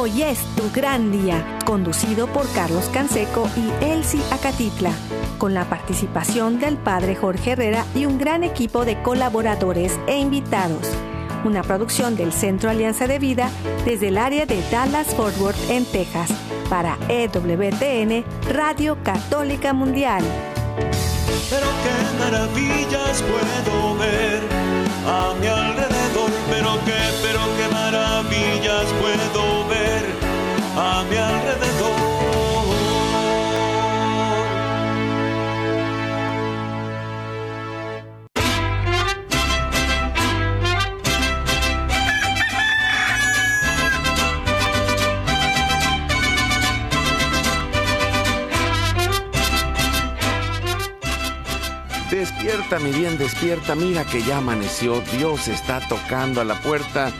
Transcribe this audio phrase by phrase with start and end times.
[0.00, 4.92] Hoy es tu gran día, conducido por Carlos Canseco y Elsie Acatitla,
[5.38, 10.88] con la participación del padre Jorge Herrera y un gran equipo de colaboradores e invitados.
[11.44, 13.50] Una producción del Centro Alianza de Vida
[13.84, 16.30] desde el área de Dallas-Fort Worth en Texas
[16.70, 20.22] para EWTN Radio Católica Mundial.
[21.50, 24.42] Pero qué maravillas puedo ver
[25.08, 29.57] a mi alrededor, pero qué, pero qué maravillas puedo ver
[30.78, 31.98] a mi alrededor.
[52.10, 53.74] Despierta, mi bien, despierta.
[53.74, 55.02] Mira que ya amaneció.
[55.16, 57.12] Dios está tocando a la puerta.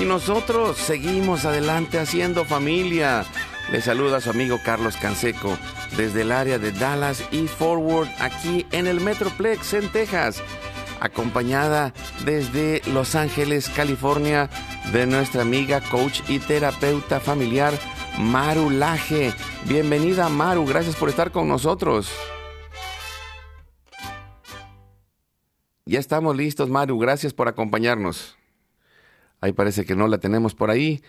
[0.00, 3.24] Y nosotros seguimos adelante haciendo familia.
[3.72, 5.58] Le saluda su amigo Carlos Canseco
[5.96, 10.40] desde el área de Dallas y Forward aquí en el Metroplex en Texas.
[11.00, 11.92] Acompañada
[12.24, 14.48] desde Los Ángeles, California,
[14.92, 17.74] de nuestra amiga, coach y terapeuta familiar
[18.20, 19.34] Maru Laje.
[19.66, 22.08] Bienvenida Maru, gracias por estar con nosotros.
[25.86, 26.98] Ya estamos listos, Maru.
[26.98, 28.37] Gracias por acompañarnos.
[29.40, 31.02] Ahí parece que no la tenemos por ahí.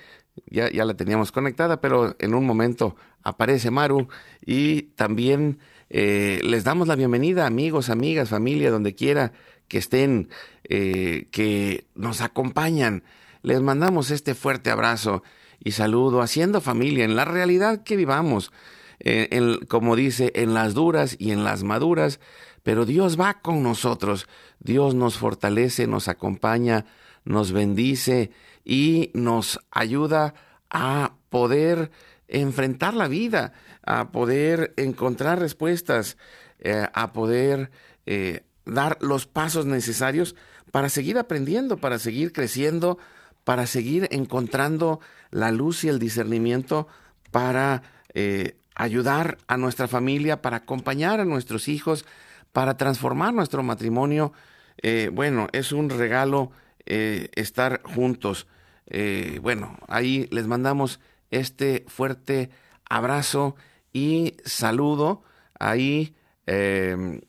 [0.45, 4.07] Ya, ya la teníamos conectada, pero en un momento aparece Maru.
[4.45, 9.33] Y también eh, les damos la bienvenida, amigos, amigas, familia, donde quiera
[9.67, 10.29] que estén,
[10.63, 13.03] eh, que nos acompañan.
[13.41, 15.23] Les mandamos este fuerte abrazo
[15.59, 18.51] y saludo, haciendo familia en la realidad que vivamos.
[19.01, 22.19] Eh, como dice, en las duras y en las maduras,
[22.63, 24.27] pero Dios va con nosotros.
[24.59, 26.85] Dios nos fortalece, nos acompaña,
[27.29, 28.31] nos bendice
[28.65, 30.33] y nos ayuda
[30.71, 31.91] a poder
[32.27, 33.53] enfrentar la vida,
[33.85, 36.17] a poder encontrar respuestas,
[36.57, 37.69] eh, a poder
[38.07, 40.35] eh, dar los pasos necesarios
[40.71, 42.97] para seguir aprendiendo, para seguir creciendo,
[43.43, 46.87] para seguir encontrando la luz y el discernimiento
[47.29, 47.83] para
[48.15, 52.05] eh, ayudar a nuestra familia, para acompañar a nuestros hijos,
[52.53, 54.33] para transformar nuestro matrimonio.
[55.11, 56.51] Bueno, es un regalo
[56.89, 58.47] eh, estar juntos.
[58.87, 60.99] Eh, bueno, ahí les mandamos
[61.31, 62.49] este fuerte
[62.89, 63.55] abrazo
[63.93, 65.23] y saludo
[65.59, 67.21] ahí em,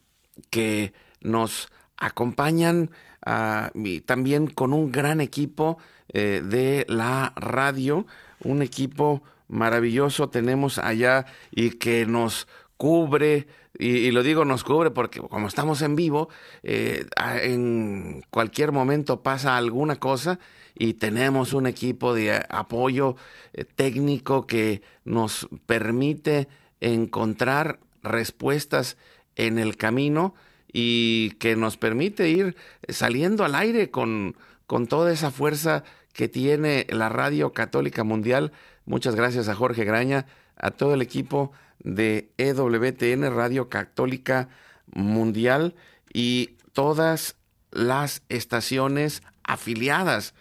[0.49, 2.91] que nos acompañan
[3.25, 3.71] ah,
[4.05, 5.77] también con un gran equipo
[6.13, 8.05] de la radio,
[8.43, 15.21] un equipo maravilloso tenemos allá y que nos cubre, y, lo digo nos cubre porque
[15.21, 16.29] como estamos en vivo,
[16.63, 17.05] eh,
[17.41, 20.39] en cualquier momento pasa alguna cosa
[20.75, 23.15] y tenemos un equipo de apoyo
[23.53, 26.47] eh, técnico que nos permite
[26.79, 28.97] encontrar respuestas
[29.35, 30.35] en el camino
[30.73, 32.55] y que nos permite ir
[32.89, 34.35] saliendo al aire con,
[34.67, 35.83] con toda esa fuerza
[36.13, 38.51] que tiene la Radio Católica Mundial.
[38.85, 40.25] Muchas gracias a Jorge Graña,
[40.57, 41.51] a todo el equipo
[41.83, 44.49] de EWTN, Radio Católica
[44.87, 45.75] Mundial,
[46.13, 47.35] y todas
[47.71, 50.33] las estaciones afiliadas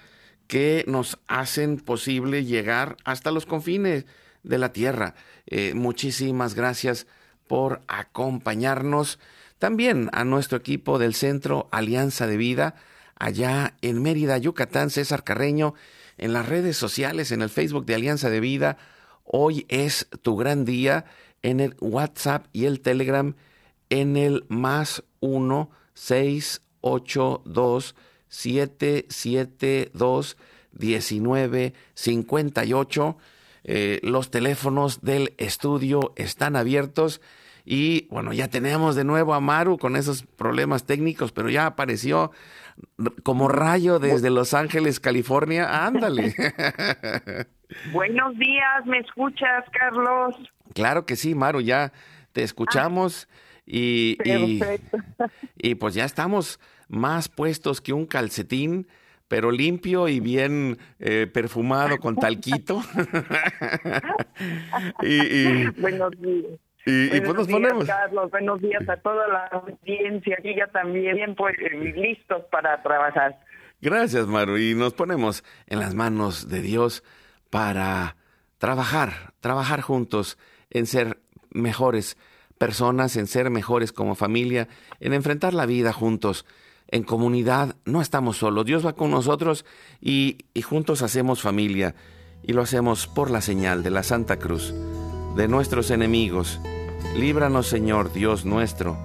[0.46, 4.04] que nos hacen posible llegar hasta los confines
[4.42, 5.14] de la tierra.
[5.46, 7.06] Eh, muchísimas gracias
[7.46, 9.18] por acompañarnos.
[9.58, 12.74] También a nuestro equipo del Centro Alianza de Vida,
[13.16, 15.74] allá en Mérida, Yucatán, César Carreño,
[16.18, 18.76] en las redes sociales, en el Facebook de Alianza de Vida.
[19.24, 21.04] Hoy es tu gran día
[21.42, 23.34] en el WhatsApp y el Telegram
[23.88, 27.94] en el más 1 682
[28.28, 30.36] 772
[30.78, 33.16] 1958.
[33.64, 37.20] Eh, los teléfonos del estudio están abiertos
[37.64, 42.30] y bueno, ya tenemos de nuevo a Maru con esos problemas técnicos, pero ya apareció
[43.22, 45.86] como rayo desde Los Ángeles, California.
[45.86, 46.34] Ándale.
[47.92, 50.34] Buenos días, ¿me escuchas, Carlos?
[50.74, 51.92] Claro que sí, Maru, ya
[52.32, 53.28] te escuchamos
[53.66, 54.18] y,
[55.56, 58.88] y, pues ya estamos más puestos que un calcetín,
[59.28, 62.82] pero limpio y bien eh, perfumado con talquito.
[65.02, 66.58] y, Buenos días.
[66.86, 67.84] Y, pues nos ponemos.
[67.84, 71.54] Carlos, buenos días a toda la audiencia, aquí ya también, pues
[71.94, 73.38] listos para trabajar.
[73.80, 74.58] Gracias, Maru.
[74.58, 77.04] Y nos ponemos en las manos de Dios
[77.50, 78.16] para
[78.58, 80.38] trabajar, trabajar juntos
[80.70, 81.20] en ser
[81.50, 82.16] mejores
[82.58, 84.68] personas, en ser mejores como familia,
[85.00, 86.44] en enfrentar la vida juntos.
[86.88, 89.64] En comunidad no estamos solos, Dios va con nosotros
[90.00, 91.94] y, y juntos hacemos familia
[92.42, 94.74] y lo hacemos por la señal de la Santa Cruz,
[95.36, 96.60] de nuestros enemigos.
[97.16, 98.98] Líbranos, Señor Dios nuestro,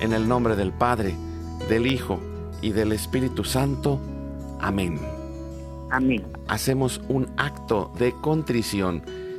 [0.00, 1.14] en el nombre del Padre,
[1.68, 2.20] del Hijo
[2.60, 4.00] y del Espíritu Santo.
[4.60, 4.98] Amén.
[5.90, 6.26] Amén.
[6.48, 9.02] Hacemos un acto de contrición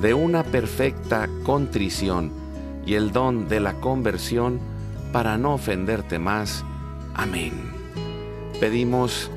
[0.00, 2.30] de una perfecta contrición
[2.86, 4.60] y el don de la conversión
[5.12, 6.64] para no ofenderte más.
[7.14, 7.52] Amén.
[8.60, 9.30] Pedimos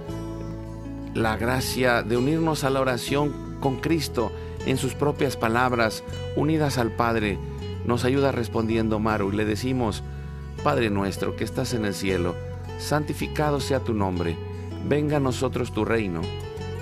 [1.14, 4.32] la gracia de unirnos a la oración con Cristo
[4.66, 6.04] en sus propias palabras,
[6.36, 7.38] unidas al Padre.
[7.86, 10.04] Nos ayuda respondiendo Maru y le decimos,
[10.64, 12.36] Padre nuestro que estás en el cielo,
[12.78, 14.38] santificado sea tu nombre,
[14.88, 16.22] venga a nosotros tu reino,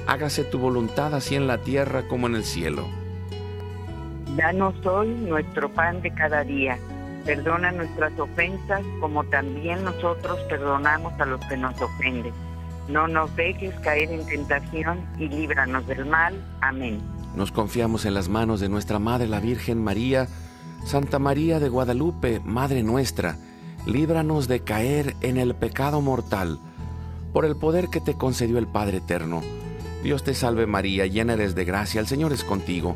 [0.08, 2.99] hágase tu voluntad así en la tierra como en el cielo.
[4.36, 6.78] Danos hoy nuestro pan de cada día.
[7.26, 12.34] Perdona nuestras ofensas como también nosotros perdonamos a los que nos ofenden.
[12.88, 16.34] No nos dejes caer en tentación y líbranos del mal.
[16.62, 17.02] Amén.
[17.36, 20.28] Nos confiamos en las manos de nuestra Madre la Virgen María.
[20.86, 23.36] Santa María de Guadalupe, Madre nuestra,
[23.86, 26.60] líbranos de caer en el pecado mortal,
[27.34, 29.42] por el poder que te concedió el Padre Eterno.
[30.04, 32.96] Dios te salve María, llena eres de gracia, el Señor es contigo.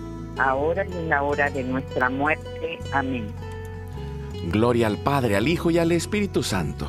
[0.37, 2.79] ahora y en la hora de nuestra muerte.
[2.93, 3.27] Amén.
[4.51, 6.87] Gloria al Padre, al Hijo y al Espíritu Santo.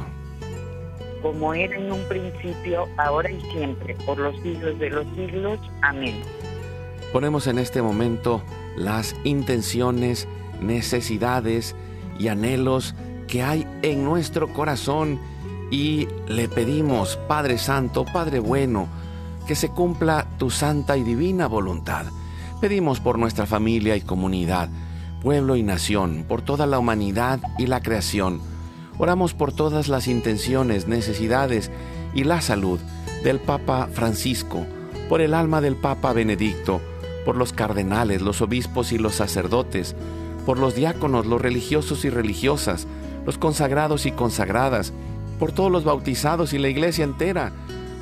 [1.20, 5.58] Como era en un principio, ahora y siempre, por los siglos de los siglos.
[5.82, 6.20] Amén.
[7.12, 8.42] Ponemos en este momento
[8.76, 10.26] las intenciones,
[10.60, 11.76] necesidades
[12.18, 12.94] y anhelos
[13.28, 15.20] que hay en nuestro corazón
[15.70, 18.88] y le pedimos, Padre Santo, Padre bueno,
[19.46, 22.06] que se cumpla tu santa y divina voluntad
[22.62, 24.68] Pedimos por nuestra familia y comunidad,
[25.20, 28.40] pueblo y nación, por toda la humanidad y la creación.
[28.98, 31.72] Oramos por todas las intenciones, necesidades
[32.14, 32.78] y la salud
[33.24, 34.64] del Papa Francisco,
[35.08, 36.80] por el alma del Papa Benedicto,
[37.24, 39.96] por los cardenales, los obispos y los sacerdotes,
[40.46, 42.86] por los diáconos, los religiosos y religiosas,
[43.26, 44.92] los consagrados y consagradas,
[45.40, 47.52] por todos los bautizados y la iglesia entera,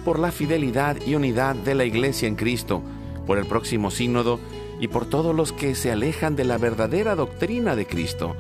[0.05, 2.83] por la fidelidad y unidad de la iglesia en Cristo,
[3.27, 4.41] por el próximo sínodo
[4.81, 8.37] y por todos los que se alejan de la verdadera doctrina de Cristo.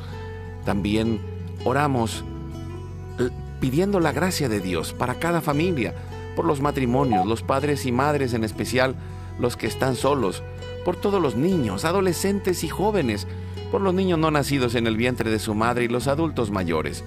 [0.65, 1.21] También
[1.65, 2.25] oramos
[3.19, 3.29] eh,
[3.61, 5.95] pidiendo la gracia de Dios para cada familia,
[6.35, 8.95] por los matrimonios, los padres y madres en especial,
[9.39, 10.43] los que están solos,
[10.85, 13.27] por todos los niños, adolescentes y jóvenes,
[13.71, 17.05] por los niños no nacidos en el vientre de su madre y los adultos mayores.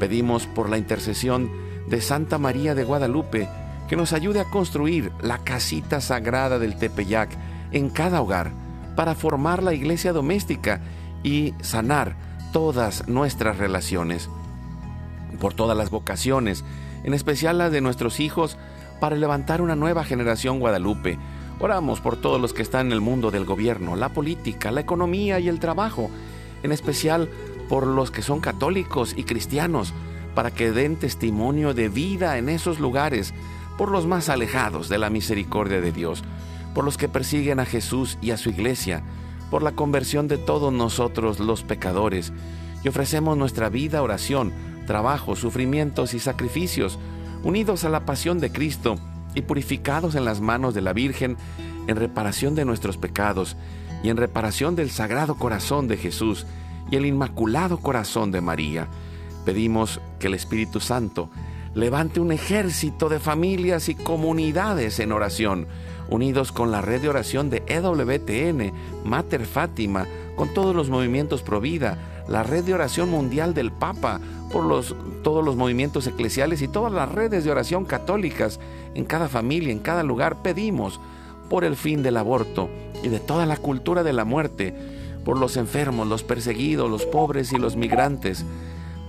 [0.00, 1.50] Pedimos por la intercesión
[1.86, 3.48] de Santa María de Guadalupe,
[3.92, 7.28] que nos ayude a construir la casita sagrada del Tepeyac
[7.72, 8.50] en cada hogar
[8.96, 10.80] para formar la iglesia doméstica
[11.22, 12.16] y sanar
[12.54, 14.30] todas nuestras relaciones.
[15.38, 16.64] Por todas las vocaciones,
[17.04, 18.56] en especial las de nuestros hijos,
[18.98, 21.18] para levantar una nueva generación guadalupe.
[21.60, 25.38] Oramos por todos los que están en el mundo del gobierno, la política, la economía
[25.38, 26.08] y el trabajo,
[26.62, 27.28] en especial
[27.68, 29.92] por los que son católicos y cristianos,
[30.34, 33.34] para que den testimonio de vida en esos lugares,
[33.82, 36.22] por los más alejados de la misericordia de Dios,
[36.72, 39.02] por los que persiguen a Jesús y a su iglesia,
[39.50, 42.32] por la conversión de todos nosotros los pecadores,
[42.84, 44.52] y ofrecemos nuestra vida, oración,
[44.86, 47.00] trabajo, sufrimientos y sacrificios,
[47.42, 49.00] unidos a la pasión de Cristo
[49.34, 51.36] y purificados en las manos de la Virgen,
[51.88, 53.56] en reparación de nuestros pecados
[54.04, 56.46] y en reparación del Sagrado Corazón de Jesús
[56.88, 58.86] y el Inmaculado Corazón de María.
[59.44, 61.30] Pedimos que el Espíritu Santo
[61.74, 65.66] levante un ejército de familias y comunidades en oración,
[66.08, 68.72] unidos con la red de oración de EWTN,
[69.04, 74.20] Mater Fátima, con todos los movimientos Provida, la red de oración mundial del Papa,
[74.52, 78.60] por los, todos los movimientos eclesiales y todas las redes de oración católicas,
[78.94, 81.00] en cada familia, en cada lugar, pedimos
[81.48, 82.68] por el fin del aborto
[83.02, 84.74] y de toda la cultura de la muerte,
[85.24, 88.44] por los enfermos, los perseguidos, los pobres y los migrantes,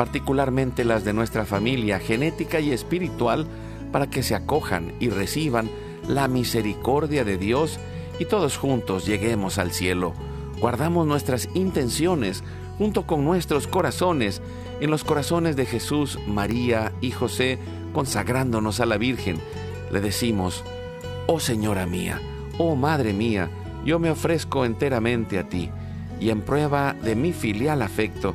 [0.00, 3.46] particularmente las de nuestra familia genética y espiritual,
[3.92, 5.68] para que se acojan y reciban
[6.08, 7.78] la misericordia de Dios
[8.18, 10.14] y todos juntos lleguemos al cielo.
[10.58, 12.42] Guardamos nuestras intenciones
[12.78, 14.40] junto con nuestros corazones
[14.80, 17.58] en los corazones de Jesús, María y José,
[17.92, 19.36] consagrándonos a la Virgen.
[19.92, 20.64] Le decimos,
[21.26, 22.22] oh Señora mía,
[22.56, 23.50] oh Madre mía,
[23.84, 25.68] yo me ofrezco enteramente a ti,
[26.18, 28.34] y en prueba de mi filial afecto,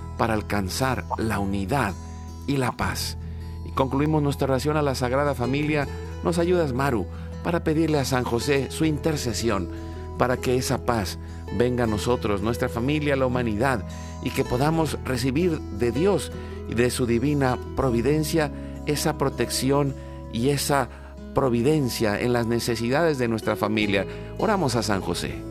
[0.17, 1.93] para alcanzar la unidad
[2.47, 3.17] y la paz.
[3.65, 5.87] Y concluimos nuestra oración a la Sagrada Familia.
[6.23, 7.05] Nos ayudas, Maru,
[7.43, 9.69] para pedirle a San José su intercesión
[10.17, 11.17] para que esa paz
[11.57, 13.85] venga a nosotros, nuestra familia, la humanidad,
[14.23, 16.31] y que podamos recibir de Dios
[16.69, 18.51] y de su divina providencia
[18.85, 19.95] esa protección
[20.31, 20.89] y esa
[21.33, 24.05] providencia en las necesidades de nuestra familia.
[24.37, 25.50] Oramos a San José.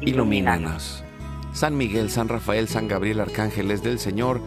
[0.00, 1.04] ilumínanos.
[1.52, 4.40] San Miguel, San Rafael, San Gabriel, arcángeles del Señor,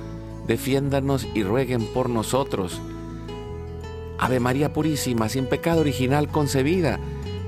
[0.48, 2.82] defiéndanos y rueguen por nosotros.
[4.20, 7.00] Ave María Purísima, sin pecado original concebida,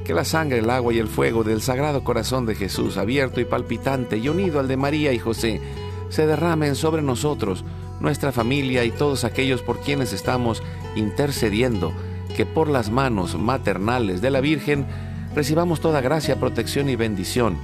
[0.04, 3.46] que la sangre, el agua y el fuego del Sagrado Corazón de Jesús, abierto y
[3.46, 5.62] palpitante y unido al de María y José,
[6.10, 7.64] se derramen sobre nosotros,
[8.00, 10.62] nuestra familia y todos aquellos por quienes estamos
[10.96, 11.94] intercediendo,
[12.36, 14.86] que por las manos maternales de la Virgen
[15.34, 17.58] recibamos toda gracia, protección y bendición,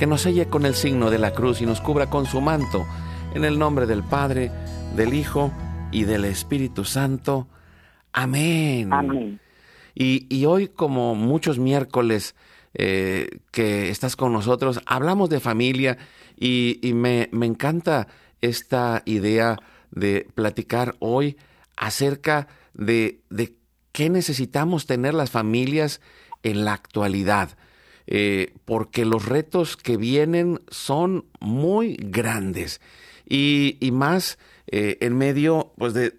[0.00, 2.86] que nos selle con el signo de la cruz y nos cubra con su manto,
[3.34, 4.50] en el nombre del Padre,
[4.96, 5.52] del Hijo
[5.92, 7.48] y del Espíritu Santo.
[8.10, 8.90] Amén.
[8.94, 9.38] Amén.
[9.94, 12.34] Y, hoy, como muchos miércoles
[12.72, 15.98] eh, que estás con nosotros, hablamos de familia
[16.34, 18.08] y, me, encanta
[18.40, 19.58] esta idea
[19.90, 21.36] de platicar hoy
[21.76, 23.54] acerca de, de
[23.92, 26.00] qué necesitamos tener las familias
[26.42, 27.50] en la actualidad.
[28.12, 32.80] Eh, porque los retos que vienen son muy grandes
[33.24, 34.36] y, más
[34.66, 36.12] eh, en medio pues de,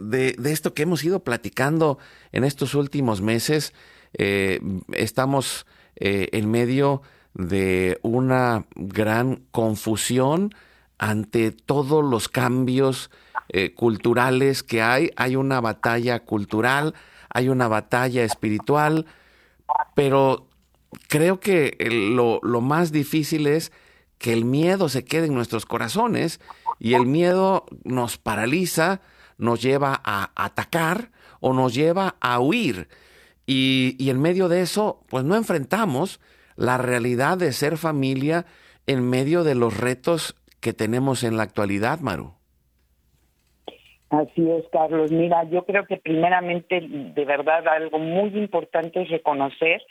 [0.46, 2.00] esto que hemos ido platicando
[2.32, 3.74] en estos últimos meses.
[4.14, 4.62] Eh,
[4.94, 7.02] estamos en medio
[7.34, 10.56] de una gran confusión
[10.98, 13.12] ante todos los cambios
[13.76, 15.12] culturales que hay.
[15.18, 16.96] Hay una batalla cultural,
[17.30, 19.06] hay una batalla espiritual,
[19.94, 20.48] pero
[21.08, 23.72] creo que lo, lo más difícil es
[24.18, 26.40] que el miedo se quede en nuestros corazones
[26.80, 29.02] y el miedo nos paraliza,
[29.38, 32.88] nos lleva a atacar o nos lleva a huir.
[33.48, 36.22] Y, y, en medio de eso, pues no enfrentamos
[36.56, 38.46] la realidad de ser familia
[38.86, 42.34] en medio de los retos que tenemos en la actualidad, Maru.
[44.12, 45.12] Así es, Carlos.
[45.12, 49.82] Mira, yo creo que primeramente, de verdad, algo muy importante es reconocer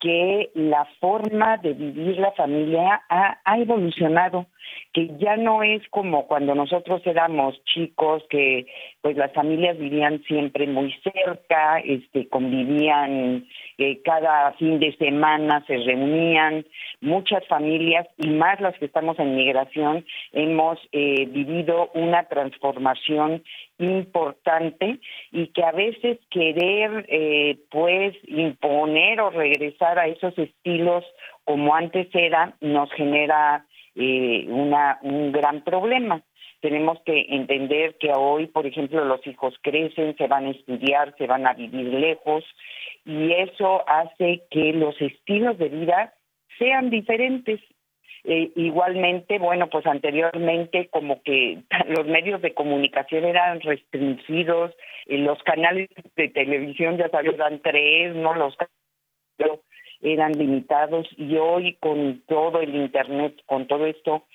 [0.00, 4.46] que la forma de vivir la familia ha, evolucionado,
[4.92, 8.66] que ya no es como cuando nosotros éramos chicos, que
[9.00, 13.46] pues las familias vivían siempre muy cerca, este, convivían
[13.78, 16.64] eh, cada fin de semana, se reunían,
[17.00, 23.42] muchas familias y más las que estamos en migración hemos eh, vivido una transformación
[23.78, 24.98] importante
[25.32, 31.04] y que a veces querer eh, pues imponer o regresar a esos estilos
[31.44, 36.22] como antes era nos genera eh, una, un gran problema.
[36.60, 41.26] Tenemos que entender que hoy, por ejemplo, los hijos crecen, se van a estudiar, se
[41.26, 42.44] van a vivir lejos
[43.04, 46.14] y eso hace que los estilos de vida
[46.58, 47.60] sean diferentes.
[48.30, 54.72] Eh, igualmente, bueno, pues anteriormente como que los medios de comunicación eran restringidos,
[55.06, 58.34] eh, los canales de televisión ya sabes, eran tres, ¿no?
[58.34, 58.54] Los
[60.02, 64.26] eran limitados y hoy con todo el internet, con todo esto,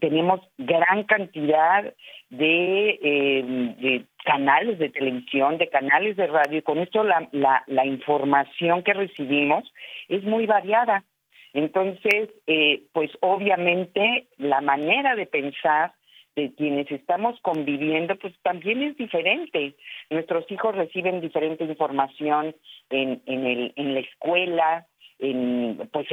[0.00, 1.84] tenemos gran cantidad
[2.30, 7.28] de, eh, de, canales de televisión, de canales de radio y con esto la,
[7.66, 9.72] la información que recibimos
[10.08, 11.04] es muy variada.
[11.52, 15.92] Entonces, eh, pues obviamente la manera de pensar
[16.36, 19.74] de quienes estamos conviviendo, pues también es diferente.
[20.10, 22.54] Nuestros hijos reciben diferente información
[22.88, 24.86] en, en, el, en la escuela,
[25.20, 26.06] en, pues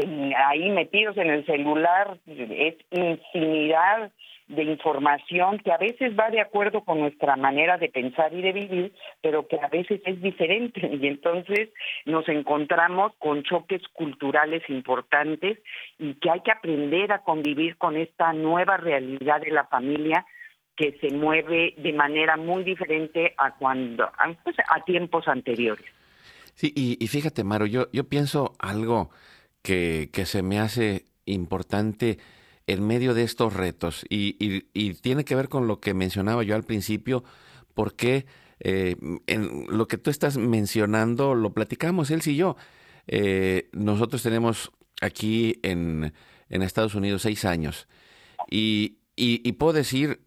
[0.48, 4.12] ahí metidos en el celular, es infinidad
[4.48, 8.54] de información que a veces va de acuerdo con nuestra manera de pensar y de
[8.54, 11.70] vivir, pero que a veces es diferente y entonces
[12.06, 15.60] nos encontramos con choques culturales importantes
[16.00, 20.26] y que hay que aprender a convivir con esta nueva realidad de la familia
[20.78, 25.86] que se mueve de manera muy diferente a cuando a, pues, tiempos anteriores.
[26.58, 29.12] Sí, y, fíjate, Maro, yo, yo pienso algo
[29.62, 32.18] que, que se me hace importante
[32.66, 34.34] en medio de estos retos y,
[34.96, 37.24] tiene que ver con lo que mencionaba yo al principio,
[37.76, 38.26] porque
[38.60, 38.96] eh,
[39.28, 42.58] en lo que tú estás mencionando lo platicamos él y yo.
[43.06, 46.12] Eh, nosotros tenemos aquí en,
[46.50, 47.88] en, Estados Unidos seis años
[48.50, 50.22] y, y, puedo decir,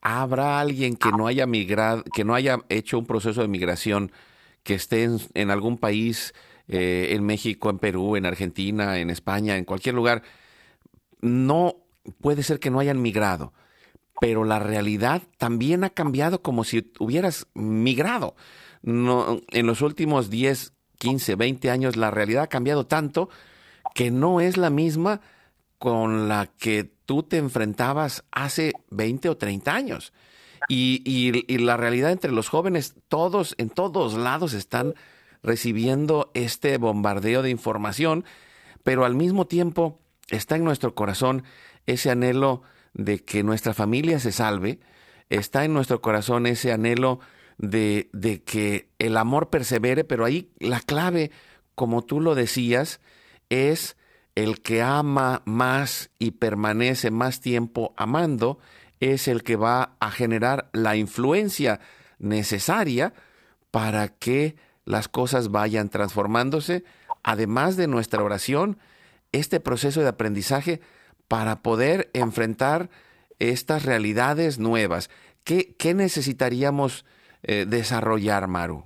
[0.00, 4.10] habrá alguien que no haya migrado, que no haya hecho un proceso de migración,
[4.62, 6.34] que esté en, algún país,
[6.68, 10.22] eh, en México, en Perú, en Argentina, en España, en cualquier lugar,
[11.20, 11.76] no
[12.20, 13.52] puede ser que no hayan migrado,
[14.20, 18.36] pero la realidad también ha cambiado como si hubieras migrado.
[18.82, 23.28] No, en los últimos 10, 15, 20 años la realidad ha cambiado tanto
[23.94, 25.20] que no es la misma
[25.78, 30.12] con la que tú te enfrentabas hace 20 o 30 años.
[30.68, 34.94] Y, la realidad entre los jóvenes, todos, en todos lados están
[35.42, 38.24] recibiendo este bombardeo de información,
[38.82, 41.44] pero al mismo tiempo está en nuestro corazón
[41.86, 42.62] ese anhelo
[42.94, 44.80] de que nuestra familia se salve,
[45.28, 47.20] está en nuestro corazón ese anhelo
[47.58, 51.30] de, de que el amor persevere, pero ahí la clave,
[51.74, 53.00] como tú lo decías,
[53.48, 53.96] es
[54.34, 58.60] el que ama más y permanece más tiempo amando,
[59.00, 61.80] es el que va a generar la influencia
[62.18, 63.12] necesaria
[63.70, 66.84] para que las cosas vayan transformándose,
[67.22, 68.78] además de nuestra oración
[69.32, 70.80] este proceso de aprendizaje
[71.28, 72.88] para poder enfrentar
[73.38, 75.10] estas realidades nuevas.
[75.44, 77.04] ¿Qué, qué necesitaríamos
[77.42, 78.84] eh, desarrollar, Maru?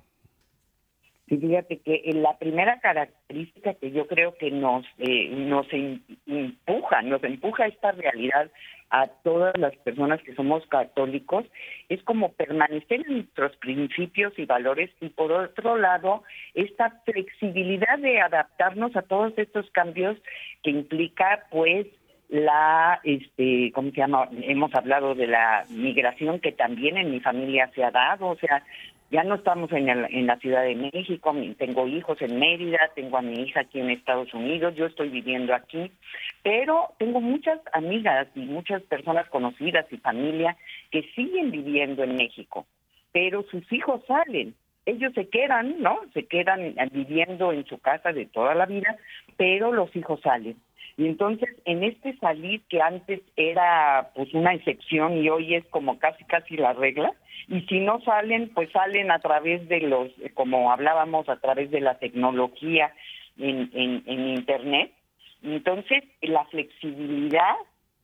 [1.28, 7.24] Sí, fíjate que la primera característica que yo creo que nos eh, nos empuja, nos
[7.24, 8.50] empuja esta realidad
[8.92, 11.46] a todas las personas que somos católicos
[11.88, 18.20] es como permanecer en nuestros principios y valores y por otro lado esta flexibilidad de
[18.20, 20.18] adaptarnos a todos estos cambios
[20.62, 21.86] que implica pues
[22.28, 24.28] la, este, ¿cómo se llama?
[24.42, 28.62] Hemos hablado de la migración que también en mi familia se ha dado, o sea,
[29.12, 33.22] ya no estamos en, en la Ciudad de México, tengo hijos en Mérida, tengo a
[33.22, 35.92] mi hija aquí en Estados Unidos, yo estoy viviendo aquí,
[36.42, 40.56] pero tengo muchas amigas y muchas personas conocidas y familia
[40.90, 42.66] que siguen viviendo en México,
[43.12, 46.00] pero sus hijos salen ellos se quedan, ¿no?
[46.12, 48.96] Se quedan viviendo en su casa de toda la vida,
[49.36, 50.56] pero los hijos salen.
[50.96, 55.98] Y entonces, en este salir que antes era pues una excepción y hoy es como
[55.98, 57.12] casi casi la regla,
[57.48, 61.80] y si no salen, pues salen a través de los, como hablábamos, a través de
[61.80, 62.92] la tecnología
[63.38, 64.92] en, en, en Internet.
[65.42, 67.56] Entonces, la flexibilidad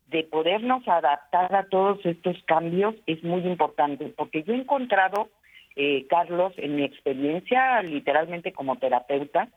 [0.09, 5.29] de podernos adaptar a todos estos cambios es muy importante, porque yo he encontrado,
[5.77, 9.49] eh, Carlos, en mi experiencia literalmente como terapeuta,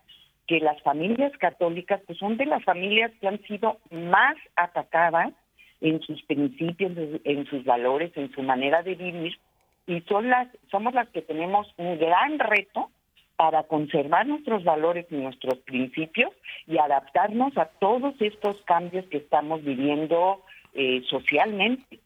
[0.51, 5.31] que las familias católicas pues son de las familias que han sido más atacadas
[5.79, 6.91] en sus principios,
[7.23, 9.39] en sus valores, en su manera de vivir
[9.87, 12.91] y son las somos las que tenemos un gran reto
[13.37, 16.33] para conservar nuestros valores y nuestros principios
[16.67, 22.01] y adaptarnos a todos estos cambios que estamos viviendo eh, socialmente.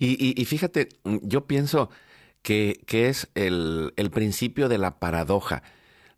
[0.00, 0.88] Y, y, fíjate,
[1.22, 1.88] yo pienso
[2.42, 5.62] que, que es el, el principio de la paradoja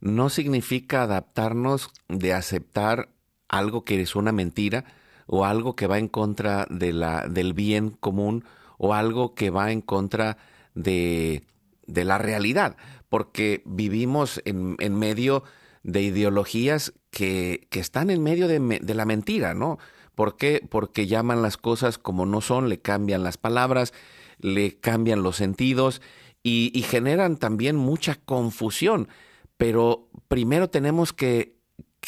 [0.01, 3.11] no significa adaptarnos de aceptar
[3.49, 4.85] algo que es una mentira
[5.27, 8.45] o algo que va en contra de la, del bien común
[8.79, 10.39] o algo que va en contra
[10.75, 11.43] de,
[11.87, 12.77] de la realidad,
[13.09, 15.45] porque vivimos en, en medio
[15.83, 19.79] de ideologías que, que están en medio de, de, la mentira, ¿no?
[20.15, 20.67] ¿Por qué?
[20.69, 23.93] Porque llaman las cosas como no son, le cambian las palabras,
[24.39, 26.03] le cambian los sentidos
[26.43, 29.09] y, y generan también mucha confusión
[29.57, 31.55] pero primero tenemos que,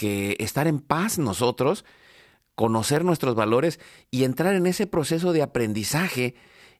[0.01, 1.85] estar en paz nosotros,
[2.55, 3.81] conocer nuestros valores
[4.13, 6.37] y entrar en ese proceso de aprendizaje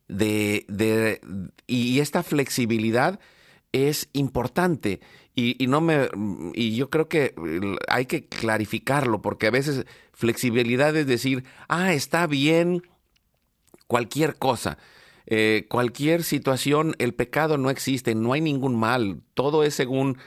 [0.07, 1.21] de, de,
[1.67, 3.19] y esta flexibilidad
[3.73, 5.01] es importante.
[5.35, 6.09] Y, y, no me
[6.55, 7.35] y yo creo que
[7.89, 12.83] hay que clarificarlo porque a veces flexibilidad es decir ah está bien
[13.87, 14.79] cualquier cosa
[15.27, 20.19] eh, cualquier situación el pecado no existe no hay ningún mal todo es según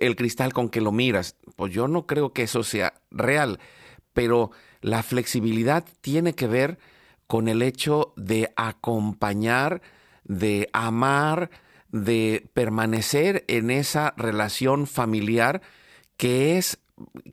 [0.00, 1.36] el cristal con que lo miras.
[1.56, 3.58] Pues yo no creo que eso sea real,
[4.12, 4.50] pero
[4.80, 6.78] la flexibilidad tiene que ver
[7.26, 9.82] con el hecho de acompañar,
[10.24, 11.50] de amar,
[11.92, 15.62] de permanecer en esa relación familiar
[16.16, 16.78] que es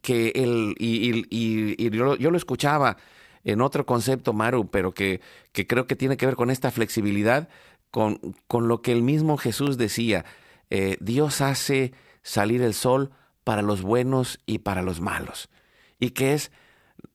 [0.01, 2.97] que el, y, yo, lo escuchaba
[3.43, 7.49] en otro concepto, Maru, pero que, que, creo que tiene que ver con esta flexibilidad,
[7.91, 10.25] con, con lo que el mismo Jesús decía.
[10.69, 11.93] Eh, Dios hace
[12.27, 13.11] salir el sol
[13.45, 15.49] para los buenos y para los malos.
[15.97, 16.51] Y que es,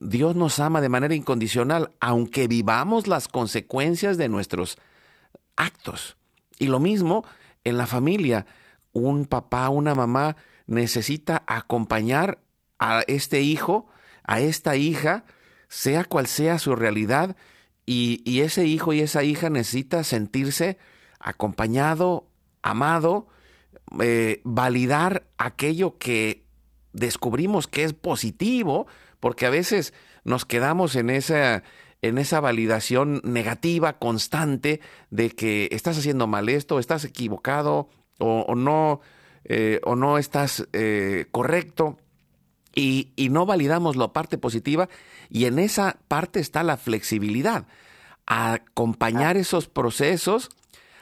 [0.00, 4.78] Dios nos ama de manera incondicional, aunque vivamos las consecuencias de nuestros
[5.54, 6.16] actos.
[6.58, 7.26] Y lo mismo
[7.62, 8.46] en la familia.
[8.92, 12.38] Un papá, una mamá necesita acompañar
[12.78, 13.88] a este hijo,
[14.24, 15.24] a esta hija,
[15.68, 17.36] sea cual sea su realidad,
[17.84, 20.78] y, y ese hijo y esa hija necesita sentirse
[21.20, 22.28] acompañado,
[22.62, 23.28] amado,
[24.00, 26.44] eh, validar aquello que
[26.92, 28.86] descubrimos que es positivo,
[29.20, 31.62] porque a veces nos quedamos en esa,
[32.02, 39.00] en esa validación negativa constante de que estás haciendo mal esto, estás equivocado o, no,
[39.44, 41.98] eh, o no estás eh, correcto.
[42.74, 44.88] Y, y, no validamos la parte positiva
[45.28, 47.66] y en esa parte está la flexibilidad,
[48.24, 50.48] acompañar esos procesos,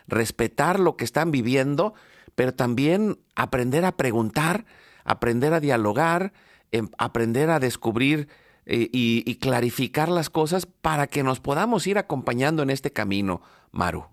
[0.08, 1.94] respetar lo que están viviendo,
[2.40, 4.64] pero también aprender a preguntar,
[5.04, 6.32] aprender a dialogar,
[6.72, 8.28] em, aprender a descubrir
[8.64, 14.06] eh, y, clarificar las cosas para que nos podamos ir acompañando en este camino, Maru.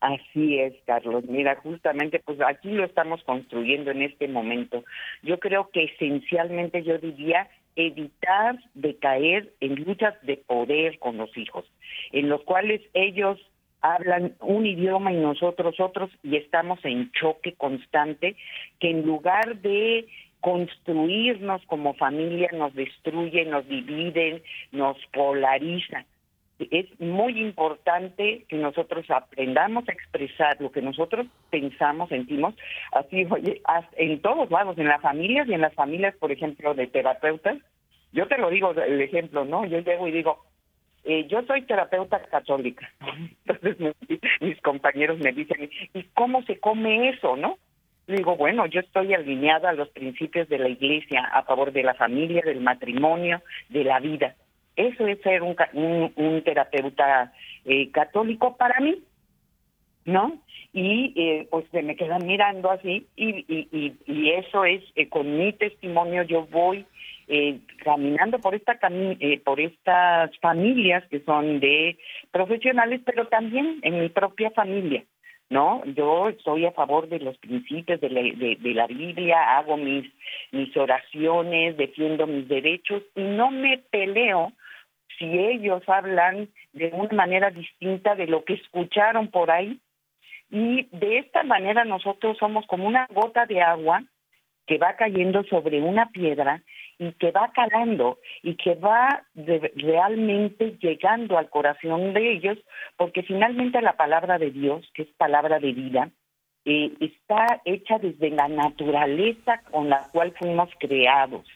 [0.00, 1.24] Así es, Carlos.
[1.26, 4.84] Mira, justamente, pues aquí lo estamos construyendo en este momento.
[5.22, 11.34] Yo creo que esencialmente yo diría evitar de caer en luchas de poder con los
[11.38, 11.64] hijos,
[12.12, 13.40] en los cuales ellos
[13.80, 18.36] hablan un idioma y nosotros otros y estamos en choque constante
[18.80, 20.06] que en lugar de
[20.40, 26.04] construirnos como familia nos destruyen, nos dividen, nos polarizan.
[26.58, 32.54] Es muy importante que nosotros aprendamos a expresar lo que nosotros pensamos, sentimos,
[32.92, 33.26] así
[33.96, 37.58] en todos lados, en las familias y en las familias, por ejemplo, de terapeutas.
[38.12, 39.66] Yo te lo digo, el ejemplo, ¿no?
[39.66, 40.44] Yo llego y digo,
[41.08, 42.86] eh, yo soy terapeuta católica.
[43.46, 43.96] Entonces
[44.40, 47.56] mis compañeros me dicen, ¿y cómo se come eso, no?
[48.06, 51.94] Digo, bueno, yo estoy alineada a los principios de la iglesia a favor de la
[51.94, 53.40] familia, del matrimonio,
[53.70, 54.34] de la vida.
[54.76, 55.56] Eso es ser un,
[56.16, 57.32] un, terapeuta
[57.64, 59.02] eh, católico para mí,
[60.04, 60.38] ¿no?
[60.74, 65.38] Y eh, pues se me quedan mirando así y, y, y, eso es, eh, con
[65.38, 66.84] mi testimonio yo voy
[67.28, 71.98] eh, caminando por esta eh, por estas familias que son de
[72.30, 75.04] profesionales, pero también en mi propia familia.
[75.50, 75.82] ¿no?
[75.86, 80.04] Yo estoy a favor de los principios de la, de, la Biblia, hago mis,
[80.52, 84.52] mis oraciones, defiendo mis derechos y no me peleo
[85.18, 89.78] si ellos hablan de una manera distinta de lo que escucharon por ahí.
[90.50, 94.02] Y de esta manera nosotros somos como una gota de agua
[94.68, 96.62] que va cayendo sobre una piedra
[96.98, 102.58] y que va calando y que va realmente llegando al corazón de ellos,
[102.96, 106.10] porque finalmente la palabra de Dios, que es palabra de vida,
[106.66, 111.46] eh, está hecha desde la naturaleza con la cual fuimos creados.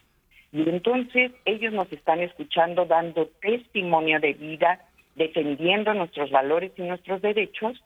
[0.50, 4.80] Y entonces ellos nos están escuchando dando testimonio de vida,
[5.16, 7.78] defendiendo nuestros valores y nuestros derechos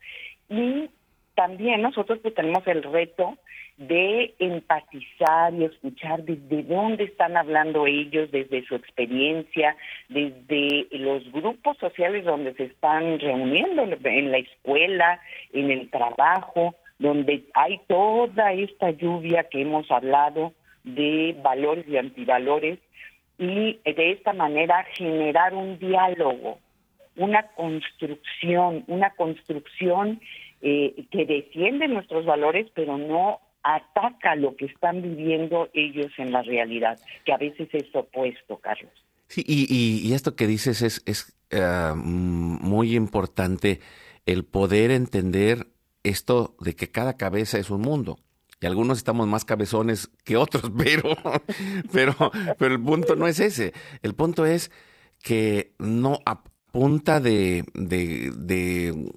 [0.49, 0.89] y
[1.37, 3.37] también nosotros pues, tenemos el reto
[3.77, 9.77] de empatizar y escuchar desde dónde están hablando ellos, desde su experiencia,
[10.09, 15.21] desde los grupos sociales donde se están reuniendo, en la escuela,
[15.53, 22.79] en el trabajo, donde hay toda esta lluvia que hemos hablado de valores y antivalores,
[23.39, 26.59] y de esta manera generar un diálogo,
[27.17, 30.21] una construcción, una construcción
[30.69, 36.43] eh, que defiende nuestros valores, pero no ataca lo que están viviendo ellos en la
[36.43, 38.91] realidad, que a veces es opuesto, Carlos.
[39.29, 43.79] Sí, y, esto que dices es, es eh, muy importante,
[44.25, 45.69] el poder entender
[46.03, 48.19] esto de que cada cabeza es un mundo.
[48.61, 51.17] Y algunos estamos más cabezones que otros, pero,
[51.93, 53.73] pero, pero el punto no es ese.
[54.03, 54.73] El punto es
[55.23, 59.13] que no a punta de, de, de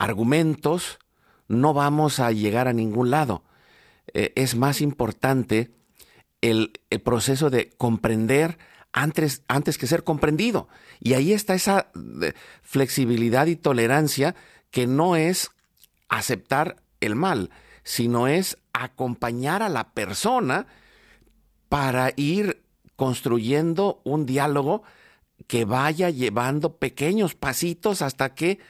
[0.00, 0.98] argumentos
[1.46, 3.44] no vamos a llegar a ningún lado.
[4.14, 5.70] Eh, es más importante
[6.40, 6.72] el,
[7.04, 8.58] proceso de comprender
[8.92, 10.68] antes, antes que ser comprendido.
[11.00, 12.32] Y ahí está esa eh,
[12.62, 14.34] flexibilidad y tolerancia
[14.70, 15.50] que no es
[16.08, 17.50] aceptar el mal,
[17.82, 20.66] sino es acompañar a la persona
[21.68, 22.62] para ir
[22.96, 24.82] construyendo un diálogo
[25.46, 28.60] que vaya llevando pequeños pasitos hasta que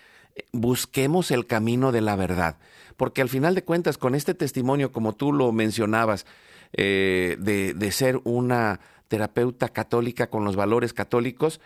[0.52, 2.56] busquemos el camino de la verdad
[3.00, 6.26] porque al final de cuentas, con este testimonio, como tú lo mencionabas,
[6.74, 11.62] eh, de, ser una terapeuta católica con los valores católicos,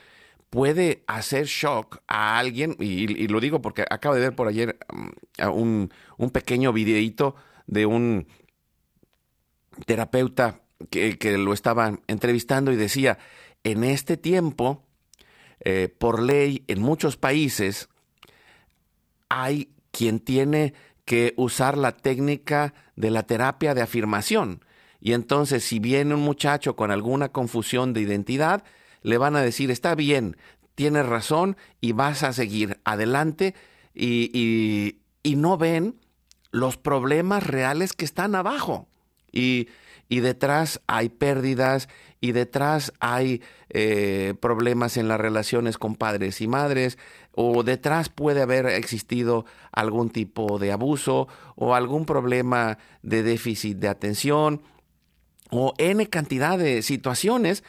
[0.48, 5.48] puede hacer shock a alguien, y, lo digo porque acabo de ver por ayer mm,
[5.48, 7.34] un, un pequeño videíto
[7.66, 8.28] de un
[9.86, 13.18] terapeuta que, lo estaba entrevistando y decía,
[13.64, 14.84] en este tiempo,
[15.58, 17.88] eh, por ley, en muchos países,
[19.34, 24.64] hay quien tiene que usar la técnica de la terapia de afirmación.
[25.00, 28.62] Y entonces, si viene un muchacho con alguna confusión de identidad,
[29.02, 30.36] le van a decir, está bien,
[30.76, 33.54] tienes razón y vas a seguir adelante
[33.92, 35.96] y, no ven
[36.52, 38.88] los problemas reales que están abajo.
[39.32, 39.66] Y
[40.08, 41.88] detrás hay pérdidas
[42.24, 46.96] y detrás hay eh, problemas en las relaciones con padres y madres,
[47.32, 53.88] o detrás puede haber existido algún tipo de abuso o algún problema de déficit de
[53.88, 54.62] atención
[55.50, 57.62] o N cantidad de situaciones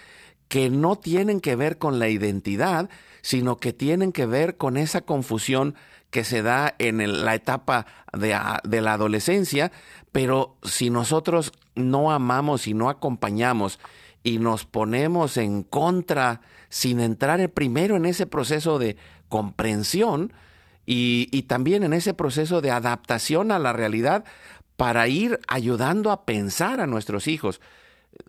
[0.48, 2.90] que no tienen que ver con la identidad,
[3.22, 5.76] sino que tienen que ver con esa confusión
[6.12, 9.74] que se da en la etapa de, de, la adolescencia,
[10.14, 13.80] pero si nosotros no amamos y no acompañamos
[14.26, 18.98] y nos ponemos en contra sin entrar primero en ese proceso de
[19.30, 20.34] comprensión
[20.88, 24.26] y, también en ese proceso de adaptación a la realidad
[24.78, 27.62] para ir ayudando a pensar a nuestros hijos.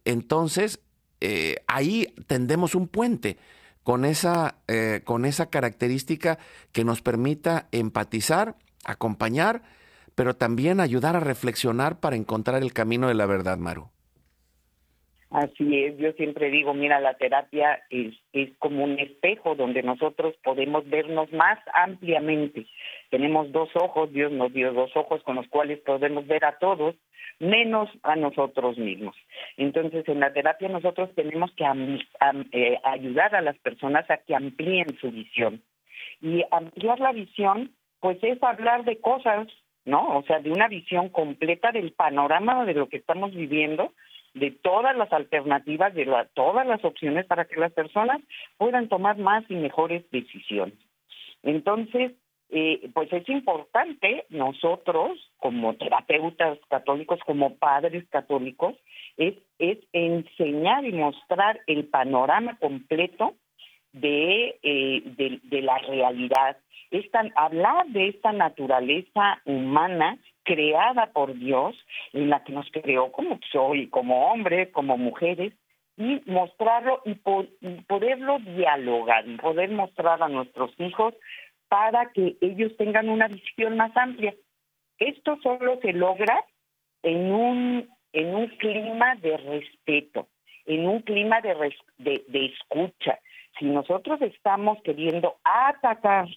[0.05, 0.81] Entonces,
[1.23, 3.39] eh, ahí tendemos un puente
[3.83, 6.39] con esa, eh, con esa característica
[6.73, 9.63] que nos permita empatizar, acompañar,
[10.15, 13.96] pero también ayudar a reflexionar para encontrar el camino de la verdad, Maru.
[15.31, 20.35] Así es, yo siempre digo, mira, la terapia es, es como un espejo donde nosotros
[20.45, 22.67] podemos vernos más ampliamente.
[23.11, 26.95] Tenemos dos ojos, Dios nos dio dos ojos con los cuales podemos ver a todos,
[27.41, 29.17] menos a nosotros mismos.
[29.57, 31.65] Entonces, en la terapia nosotros tenemos que
[32.53, 35.61] eh, ayudar a las personas a que amplíen su visión.
[36.23, 39.49] Y ampliar la visión, pues es hablar de cosas,
[39.85, 40.19] ¿no?
[40.19, 43.93] O sea, de una visión completa del panorama de lo que estamos viviendo
[44.37, 48.21] de todas las alternativas, de todas las opciones para que las personas
[48.59, 50.79] puedan tomar más y mejores decisiones.
[51.43, 52.13] Entonces,
[52.51, 58.75] eh, pues es importante nosotros, como terapeutas católicos, como padres católicos,
[59.17, 59.35] es,
[59.93, 63.35] enseñar y mostrar el panorama completo
[63.93, 66.59] de, eh, de, la realidad.
[66.91, 71.77] Es hablar de esta naturaleza humana creada por Dios,
[72.15, 75.53] en la que nos creó como soy, como hombres, como mujeres,
[75.99, 77.19] y mostrarlo y,
[77.61, 81.15] y poderlo dialogar, y poder mostrar a nuestros hijos
[81.69, 84.35] para que ellos tengan una visión más amplia.
[84.99, 86.43] Esto solo se logra
[87.03, 90.29] en un, en un clima de respeto,
[90.65, 93.19] en un clima de, de, escucha.
[93.59, 96.29] Si nosotros estamos queriendo atacar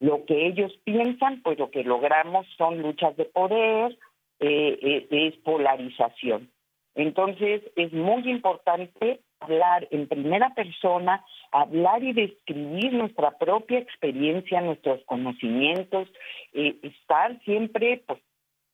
[0.00, 3.96] lo que ellos piensan, pues lo que logramos son luchas de poder,
[4.40, 6.50] eh, eh, es polarización.
[6.94, 15.04] Entonces es muy importante hablar en primera persona, hablar y describir nuestra propia experiencia, nuestros
[15.04, 16.08] conocimientos,
[16.54, 18.20] eh, estar siempre pues,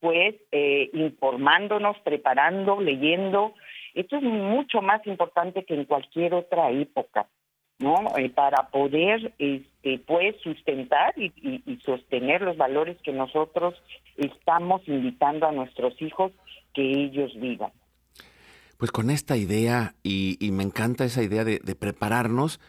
[0.00, 3.54] pues eh, informándonos, preparando, leyendo.
[3.94, 7.28] Esto es mucho más importante que en cualquier otra época,
[7.82, 8.16] ¿no?
[8.16, 11.32] Eh, para poder este, pues sustentar y,
[11.84, 13.74] sostener los valores que nosotros
[14.16, 16.30] estamos invitando a nuestros hijos
[16.74, 17.72] que ellos vivan.
[18.78, 22.60] Pues con esta idea, y, me encanta esa idea de, prepararnos,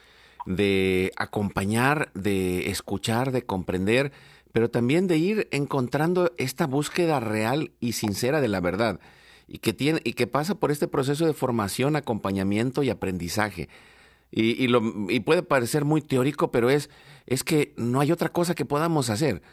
[0.45, 4.12] de acompañar, de escuchar, de comprender,
[4.52, 8.99] pero también de ir encontrando esta búsqueda real y sincera de la verdad,
[9.47, 13.69] y que, tiene, y que pasa por este proceso de formación, acompañamiento y aprendizaje.
[14.36, 16.89] Y, lo, y puede parecer muy teórico, pero es,
[17.28, 19.43] es que no hay otra cosa que podamos hacer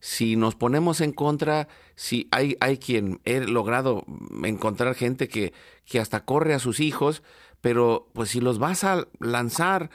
[0.00, 4.04] si nos ponemos en contra, si hay, hay quien he logrado
[4.42, 5.52] encontrar gente que,
[5.84, 7.22] que hasta corre a sus hijos,
[7.60, 9.90] pero pues si los vas a lanzar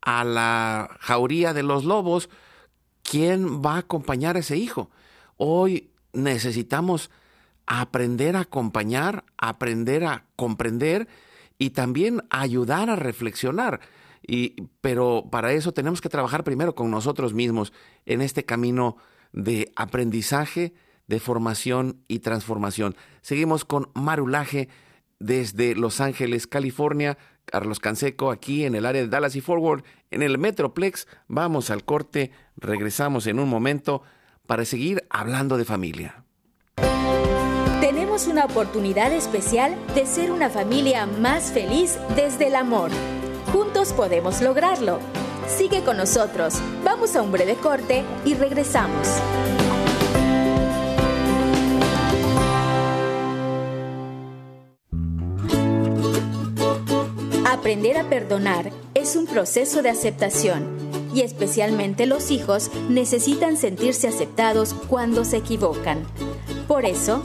[0.00, 2.30] a la jauría de los lobos,
[3.02, 4.90] ¿quién va a acompañar a ese hijo?
[5.36, 7.10] Hoy necesitamos
[7.66, 11.06] aprender a acompañar, aprender a comprender
[11.60, 13.80] y también ayudar a reflexionar.
[14.26, 17.72] Y, pero para eso tenemos que trabajar primero con nosotros mismos
[18.06, 18.96] en este camino
[19.32, 20.72] de aprendizaje,
[21.06, 22.96] de formación y transformación.
[23.20, 24.70] Seguimos con Marulaje
[25.18, 27.18] desde Los Ángeles, California.
[27.44, 31.08] Carlos Canseco aquí en el área de Dallas y Forward, en el Metroplex.
[31.26, 34.02] Vamos al corte, regresamos en un momento
[34.46, 36.24] para seguir hablando de familia.
[38.20, 42.90] Tenemos una oportunidad especial de ser una familia más feliz desde el amor.
[43.50, 44.98] Juntos podemos lograrlo.
[45.48, 46.60] Sigue con nosotros.
[46.84, 49.08] Vamos a un breve corte y regresamos.
[57.50, 60.66] Aprender a perdonar es un proceso de aceptación
[61.14, 66.04] y especialmente los hijos necesitan sentirse aceptados cuando se equivocan.
[66.68, 67.24] Por eso,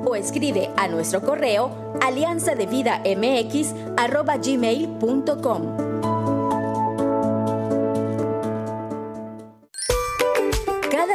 [0.15, 3.73] escribe a nuestro correo alianza de vida mx
[4.43, 5.91] gmail.com.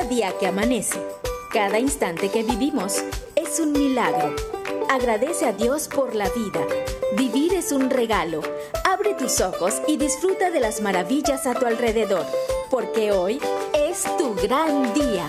[0.08, 1.00] día que amanece,
[1.52, 3.02] cada instante que vivimos
[3.34, 4.34] es un milagro.
[4.88, 6.60] Agradece a Dios por la vida.
[7.16, 8.40] Vivir es un regalo.
[8.84, 12.24] Abre tus ojos y disfruta de las maravillas a tu alrededor,
[12.70, 13.40] porque hoy
[13.74, 15.26] es tu gran día.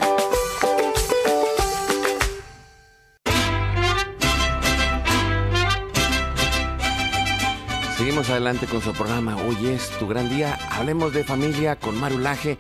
[8.18, 9.38] Adelante con su programa.
[9.38, 10.58] Hoy es tu gran día.
[10.72, 12.58] Hablemos de familia con Marulaje.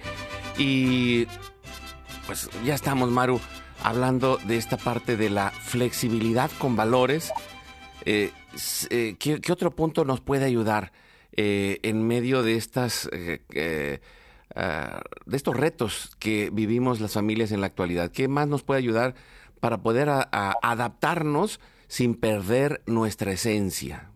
[0.55, 1.26] Y
[2.28, 3.41] pues ya estamos, Maru,
[3.82, 7.32] hablando de esta parte de la flexibilidad con valores.
[8.05, 8.32] Eh,
[8.91, 10.91] eh, ¿qué, otro punto nos puede ayudar
[11.32, 13.10] eh, en medio de estas
[14.55, 18.12] ah, de estos retos que vivimos las familias en la actualidad?
[18.12, 19.16] ¿Qué más nos puede ayudar
[19.60, 24.12] para poder adaptarnos sin perder nuestra esencia?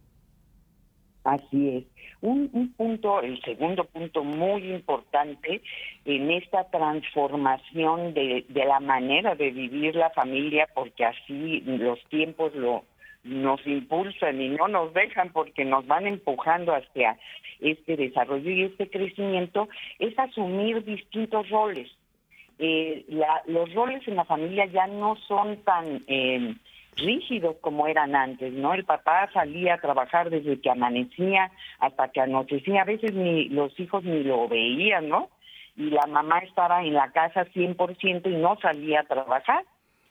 [1.24, 1.84] Así es.
[2.22, 5.62] Un, punto, el segundo punto muy importante
[6.06, 12.84] en esta transformación de, la manera de vivir la familia, porque así los tiempos lo
[13.24, 17.20] nos impulsan y no nos dejan porque nos van empujando hacia
[17.60, 19.70] este desarrollo y este crecimiento,
[20.00, 21.88] es asumir distintos roles.
[22.58, 23.06] Eh,
[23.46, 26.56] los roles en la familia ya no son tan eh,
[26.96, 28.74] rígidos como eran antes, ¿no?
[28.74, 33.78] El papá salía a trabajar desde que amanecía hasta que anochecía, a veces ni los
[33.80, 35.30] hijos ni lo veían, ¿no?
[35.76, 39.64] Y la mamá estaba en la casa 100% y no salía a trabajar.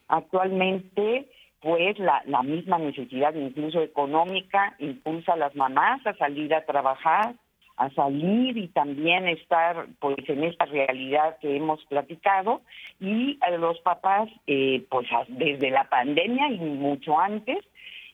[0.08, 1.28] Actualmente,
[1.60, 7.34] pues la, la misma necesidad, incluso económica, impulsa a las mamás a salir a trabajar,
[7.80, 12.60] a salir y también estar pues en esta realidad que hemos platicado.
[13.00, 17.64] Y a los papás eh, pues desde la pandemia y mucho antes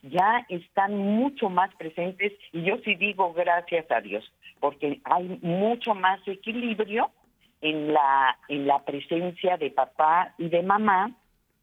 [0.02, 2.32] ya están mucho más presentes.
[2.52, 4.24] Y yo sí digo gracias a Dios
[4.60, 7.10] porque hay mucho más equilibrio
[7.60, 11.10] en la en la presencia de papá y de mamá.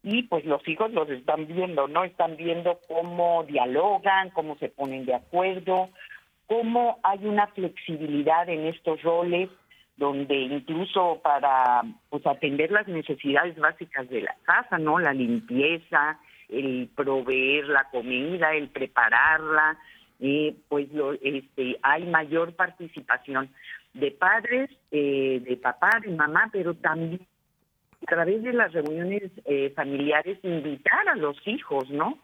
[0.02, 2.04] Y pues los hijos los están viendo, ¿no?
[2.04, 5.88] Están viendo cómo dialogan, cómo se ponen de acuerdo,
[6.46, 9.50] cómo hay una flexibilidad en estos roles
[9.96, 14.98] donde incluso para pues atender las necesidades básicas de la casa, ¿no?
[14.98, 16.18] La limpieza,
[16.48, 19.78] el proveer la comida, el prepararla,
[20.20, 23.50] eh, pues lo, este, hay mayor participación
[23.92, 27.20] de padres, eh, de papá, de mamá, pero también
[28.02, 32.18] a través de las reuniones eh, familiares invitar a los hijos, ¿no?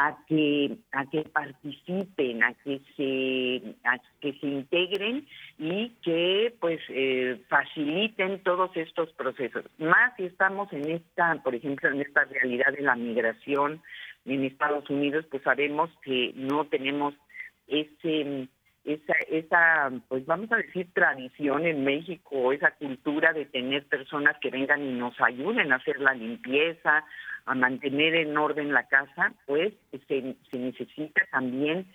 [0.00, 5.26] A que a que participen, a que se a que se integren
[5.58, 9.64] y que pues eh, faciliten todos estos procesos.
[9.78, 13.82] Más si estamos en esta, por ejemplo, en esta realidad de la migración
[14.24, 17.14] en Estados Unidos, pues sabemos que no tenemos
[17.66, 18.48] ese
[18.82, 24.50] esa, esa, pues vamos a decir, tradición en México, esa cultura de tener personas que
[24.50, 27.04] vengan y nos ayuden a hacer la limpieza,
[27.46, 29.72] a mantener en orden la casa, pues
[30.08, 31.86] se, se necesita también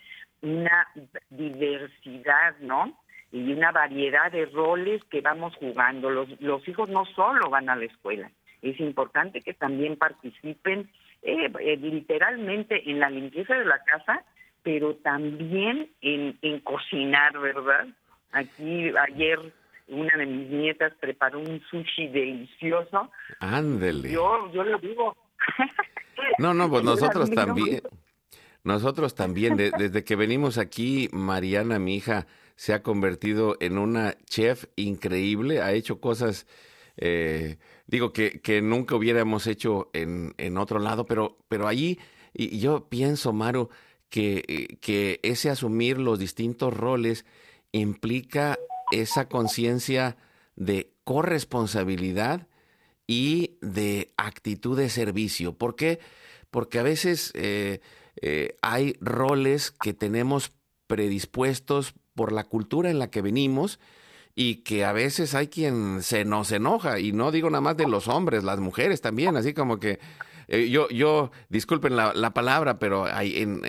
[0.42, 0.86] una
[1.30, 2.98] diversidad, ¿no?
[3.32, 6.10] Y una variedad de roles que vamos jugando.
[6.10, 8.30] Los, los hijos no solo van a la escuela,
[8.62, 10.90] es importante que también participen
[11.22, 14.24] eh, eh, literalmente en la limpieza de la casa,
[14.62, 17.86] pero también en, en cocinar, ¿verdad?
[18.32, 19.38] Aquí ayer
[19.88, 23.10] una de mis nietas preparó un sushi delicioso.
[23.40, 24.10] Ándele.
[24.10, 25.16] Yo, yo lo digo,
[26.38, 27.82] no, no, pues nosotros también.
[28.64, 32.26] Nosotros también, desde que venimos aquí, Mariana, mi hija,
[32.56, 36.48] se ha convertido en una chef increíble, ha hecho cosas,
[36.96, 42.00] eh, digo, que, que, nunca hubiéramos hecho en, en, otro lado, pero, pero allí,
[42.34, 43.68] y yo pienso, Maru,
[44.08, 47.24] que, que ese asumir los distintos roles
[47.70, 48.58] implica
[48.90, 50.16] esa conciencia
[50.56, 52.48] de corresponsabilidad
[53.06, 55.52] y de actitud de servicio.
[55.52, 56.00] ¿Por qué?
[56.50, 57.80] Porque a veces eh,
[58.20, 60.52] eh, hay roles que tenemos
[60.86, 63.78] predispuestos por la cultura en la que venimos
[64.34, 67.88] y que a veces hay quien se nos enoja, y no digo nada más de
[67.88, 69.98] los hombres, las mujeres también, así como que
[70.48, 73.62] eh, yo, yo, disculpen la, la palabra, pero en,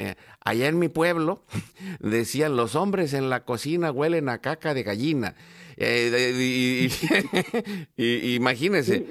[0.44, 1.44] allá en mi pueblo
[2.00, 5.36] decían los hombres en la cocina huelen a caca de gallina.
[5.80, 6.90] Eh,
[7.98, 9.06] y, imagínese,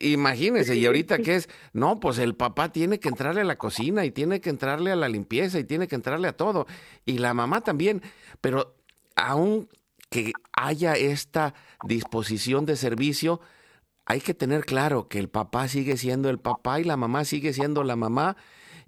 [0.00, 4.04] imagínese, y ahorita que es, no, pues el papá tiene que entrarle a la cocina
[4.04, 6.66] y tiene que entrarle a la limpieza y tiene que entrarle a todo,
[7.06, 8.02] y la mamá también,
[8.40, 8.74] pero
[9.14, 9.68] aún
[10.10, 13.40] que haya esta disposición de servicio,
[14.04, 17.52] hay que tener claro que el papá sigue siendo el papá y la mamá sigue
[17.52, 18.36] siendo la mamá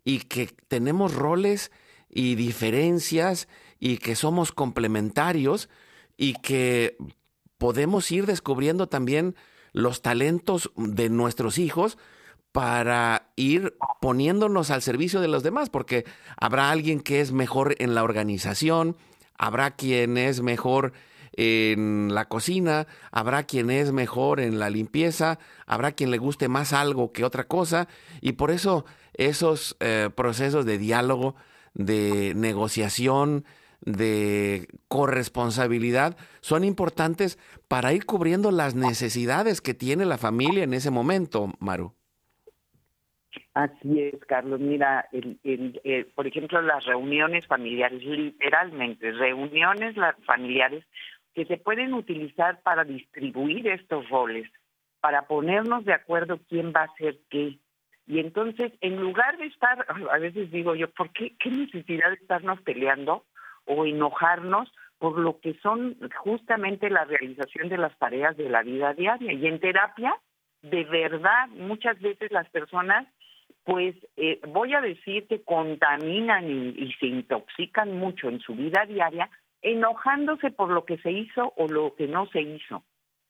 [0.04, 1.70] y que tenemos roles
[2.08, 3.48] y diferencias
[3.78, 5.68] y que somos complementarios
[6.16, 6.96] y que
[7.58, 9.34] podemos ir descubriendo también
[9.72, 11.98] los talentos de nuestros hijos
[12.52, 16.04] para ir poniéndonos al servicio de los demás, porque
[16.36, 18.96] habrá alguien que es mejor en la organización,
[19.36, 20.92] habrá quien es mejor
[21.36, 26.72] en la cocina, habrá quien es mejor en la limpieza, habrá quien le guste más
[26.72, 27.88] algo que otra cosa,
[28.20, 31.36] y por eso esos eh, procesos de diálogo,
[31.74, 33.44] de negociación,
[33.84, 40.90] de corresponsabilidad son importantes para ir cubriendo las necesidades que tiene la familia en ese
[40.90, 41.94] momento, Maru.
[43.52, 44.58] Así es, Carlos.
[44.58, 49.94] Mira, el, por ejemplo, las reuniones familiares, literalmente, reuniones
[50.26, 50.84] familiares
[51.34, 54.50] que se pueden utilizar para distribuir estos roles,
[55.00, 57.58] para ponernos de acuerdo quién va a hacer qué.
[58.06, 62.16] Y entonces, en lugar de estar, a veces digo yo, ¿por qué, qué necesidad de
[62.16, 63.24] estarnos peleando
[63.64, 68.92] o enojarnos por lo que son justamente la realización de las tareas de la vida
[68.94, 69.32] diaria?
[69.32, 70.14] Y en terapia,
[70.62, 73.06] de verdad, muchas veces las personas
[73.64, 79.30] pues eh, voy a decir que contaminan y, se intoxican mucho en su vida diaria
[79.64, 82.84] enojándose por lo que se hizo o lo que no se hizo.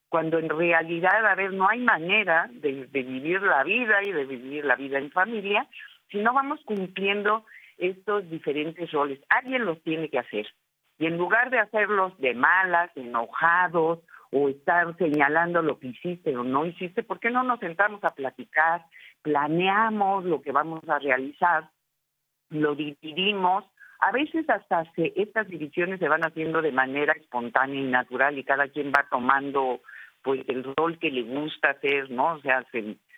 [0.08, 4.64] Cuando en realidad, a ver, no hay manera de, vivir la vida y de vivir
[4.64, 5.66] la vida en familia
[6.10, 7.44] si no vamos cumpliendo
[7.78, 9.20] estos diferentes roles.
[9.28, 10.46] Alguien los tiene que hacer.
[10.98, 16.42] Y en lugar de hacerlos de malas, enojados o estar señalando lo que hiciste o
[16.42, 18.84] no hiciste, ¿por qué no nos sentamos a platicar,
[19.22, 21.70] planeamos lo que vamos a realizar,
[22.50, 23.64] lo dividimos?
[24.06, 28.44] A veces hasta se, estas divisiones se van haciendo de manera espontánea y natural y
[28.44, 29.80] cada quien va tomando
[30.22, 32.34] pues el rol que le gusta hacer, ¿no?
[32.34, 32.66] O sea,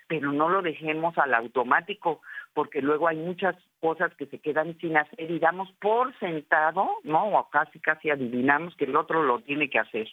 [0.08, 2.20] pero no lo dejemos al automático,
[2.52, 7.38] porque luego hay muchas cosas que se quedan sin hacer y damos por sentado, ¿no?
[7.38, 10.08] O casi casi adivinamos que el otro lo tiene que hacer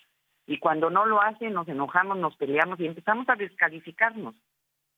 [0.45, 4.35] y cuando no lo hacen nos enojamos, nos peleamos y empezamos a descalificarnos.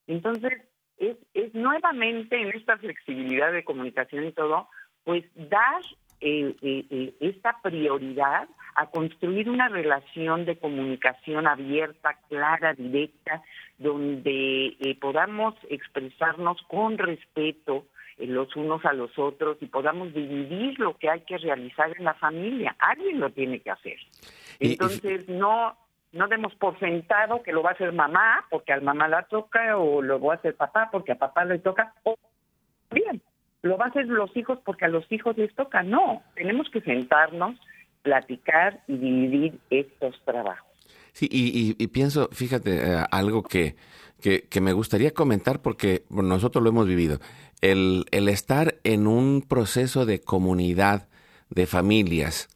[0.08, 0.54] Entonces,
[0.98, 4.70] es, es nuevamente en esta flexibilidad de comunicación y todo,
[5.06, 5.82] pues dar
[6.20, 13.41] eh, eh, eh, esta prioridad a construir una relación de comunicación abierta, clara, directa,
[13.78, 17.86] donde podamos expresarnos con respeto
[18.18, 22.16] los unos a los otros y podamos dividir lo que hay que realizar en la
[22.16, 22.76] familia.
[22.80, 23.97] Alguien lo tiene que hacer.
[24.60, 25.78] Entonces, no
[26.12, 29.78] no demos por sentado que lo va a hacer mamá porque al mamá la toca
[29.78, 31.93] o lo va a hacer papá porque a papá le toca.
[32.03, 32.16] O
[32.89, 33.22] bien,
[33.66, 35.82] lo va a hacer los hijos porque a los hijos les toca.
[35.82, 37.59] No, tenemos que sentarnos,
[38.03, 40.70] platicar y dividir estos trabajos.
[41.13, 43.76] Sí, y, pienso, fíjate, eh, algo que,
[44.22, 47.20] que, me gustaría comentar porque nosotros lo hemos vivido.
[47.61, 51.07] El, el estar en un proceso de comunidad,
[51.49, 52.49] de familias,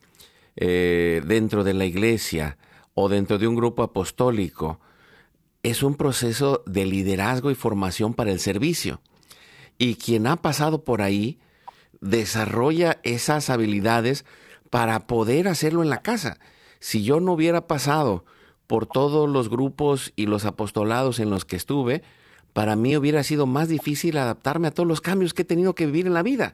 [0.57, 2.57] eh, dentro de la iglesia
[2.93, 4.79] o dentro de un grupo apostólico,
[5.63, 9.01] es un proceso de liderazgo y formación para el servicio.
[9.79, 11.39] Y quien ha pasado por ahí
[12.01, 14.25] desarrolla esas habilidades
[14.69, 16.37] para poder hacerlo en la casa.
[16.79, 18.25] Si yo no hubiera pasado
[18.67, 22.03] por todos los grupos y los apostolados en los que estuve,
[22.53, 25.85] para mí hubiera sido más difícil adaptarme a todos los cambios que he tenido que
[25.85, 26.53] vivir en la vida.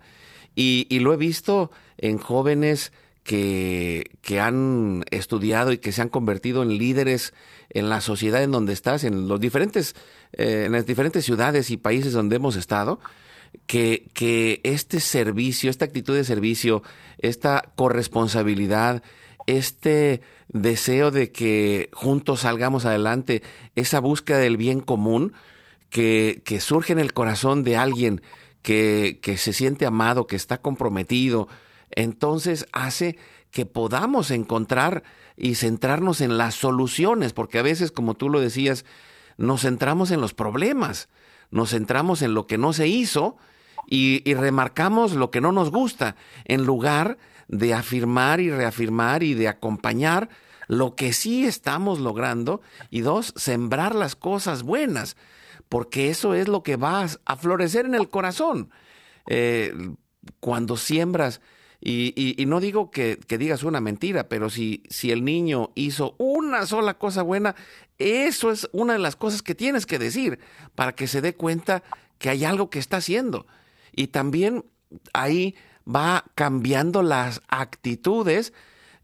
[0.55, 2.93] Y, y lo he visto en jóvenes
[3.25, 7.33] que, que, han estudiado y que se han convertido en líderes
[7.71, 9.95] en la sociedad en donde estás, en los diferentes,
[10.33, 12.99] eh, en las diferentes ciudades y países donde hemos estado,
[13.65, 16.83] que, que este servicio, esta actitud de servicio,
[17.17, 19.01] esta corresponsabilidad,
[19.47, 23.41] este deseo de que juntos salgamos adelante,
[23.75, 25.33] esa búsqueda del bien común
[25.89, 28.21] que, que surge en el corazón de alguien
[28.61, 31.47] que, que se siente amado, que está comprometido,
[31.95, 33.17] entonces hace
[33.51, 35.03] que podamos encontrar
[35.37, 38.85] y centrarnos en las soluciones, porque a veces, como tú lo decías,
[39.37, 41.09] nos centramos en los problemas,
[41.51, 43.37] nos centramos en lo que no se hizo
[43.87, 46.15] y, remarcamos lo que no nos gusta,
[46.45, 47.17] en lugar
[47.47, 50.29] de afirmar y reafirmar y de acompañar
[50.67, 55.15] lo que sí estamos logrando y dos, sembrar las cosas buenas,
[55.69, 58.71] porque eso es lo que va a florecer en el corazón.
[59.27, 59.73] Eh,
[60.39, 61.41] cuando siembras
[61.81, 66.95] y, no digo que, digas una mentira, pero si, si el niño hizo una sola
[66.95, 67.55] cosa buena,
[67.97, 70.39] eso es una de las cosas que tienes que decir
[70.73, 71.83] para que se dé cuenta
[72.17, 73.45] que hay algo que está haciendo.
[73.91, 74.65] Y también
[75.13, 75.55] ahí
[75.87, 78.53] va cambiando las actitudes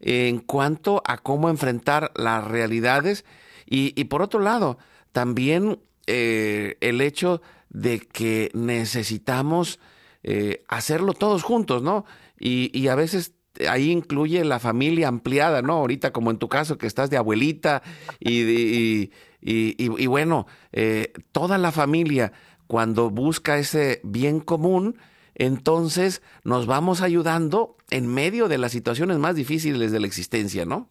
[0.00, 3.24] en cuanto a cómo enfrentar las realidades.
[3.66, 4.76] Y, por otro lado,
[5.12, 9.78] también eh, el hecho de que necesitamos
[10.24, 12.04] eh, hacerlo todos juntos, ¿no?
[12.42, 13.34] Y, a veces
[13.68, 15.74] ahí incluye la familia ampliada, ¿no?
[15.74, 17.82] Ahorita como en tu caso que estás de abuelita
[18.18, 22.32] y, y, bueno, eh, toda la familia
[22.66, 24.96] cuando busca ese bien común,
[25.34, 30.88] entonces nos vamos ayudando en medio de las situaciones más difíciles de la existencia, ¿no?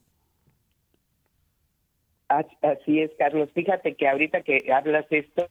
[2.61, 3.49] Así es, Carlos.
[3.53, 5.47] Fíjate que ahorita que hablas esto,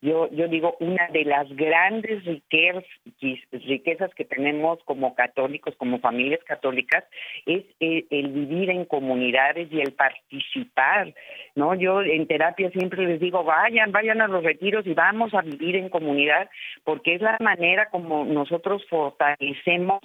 [0.00, 7.04] yo, yo digo, una de las grandes riquezas, que tenemos como católicos, como familias católicas,
[7.46, 11.14] es el, el, vivir en comunidades y el participar,
[11.54, 11.74] ¿no?
[11.74, 15.76] Yo en terapia siempre les digo, vayan, vayan a los retiros y vamos a vivir
[15.76, 16.50] en comunidad,
[16.84, 20.00] porque es la manera como nosotros fortalecemos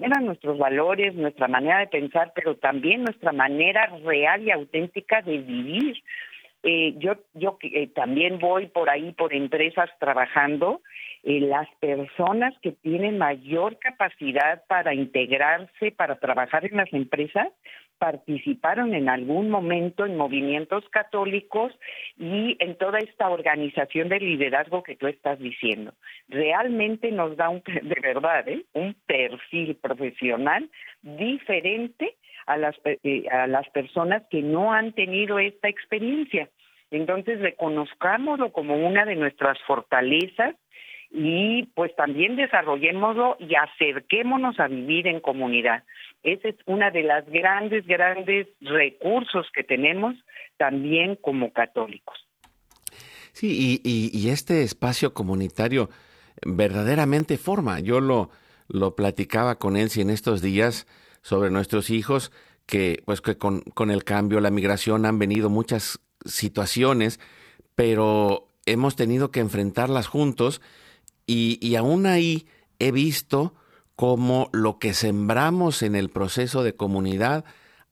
[0.00, 5.38] eran nuestros valores, nuestra manera de pensar, pero también nuestra manera real y auténtica de
[5.38, 5.96] vivir.
[6.70, 10.82] Eh, yo yo eh, también voy por ahí por empresas trabajando
[11.22, 17.48] eh, las personas que tienen mayor capacidad para integrarse para trabajar en las empresas
[17.96, 21.72] participaron en algún momento en movimientos católicos
[22.18, 25.94] y en toda esta organización de liderazgo que tú estás diciendo.
[26.28, 28.66] Realmente nos da un, de verdad, ¿eh?
[28.74, 30.68] un perfil profesional
[31.00, 32.14] diferente
[32.48, 36.48] a las, eh, a las personas que no han tenido esta experiencia.
[36.90, 40.54] Entonces, reconozcámoslo como una de nuestras fortalezas
[41.10, 45.84] y pues también desarrollémoslo y acerquémonos a vivir en comunidad.
[46.22, 50.14] Ese es una de las grandes, grandes recursos que tenemos
[50.56, 52.16] también como católicos.
[53.32, 55.90] Sí, y, y, este espacio comunitario
[56.44, 57.78] verdaderamente forma.
[57.78, 58.30] Yo lo,
[58.68, 60.86] lo platicaba con él en estos días
[61.22, 62.32] sobre nuestros hijos,
[62.66, 67.20] que pues que con, con el cambio, la migración han venido muchas situaciones,
[67.74, 70.60] pero hemos tenido que enfrentarlas juntos
[71.26, 72.46] y, y aún ahí
[72.78, 73.54] he visto
[73.96, 77.44] cómo lo que sembramos en el proceso de comunidad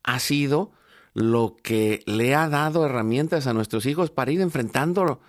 [0.02, 0.72] ha sido
[1.14, 5.20] lo que le ha dado herramientas a nuestros hijos para ir enfrentando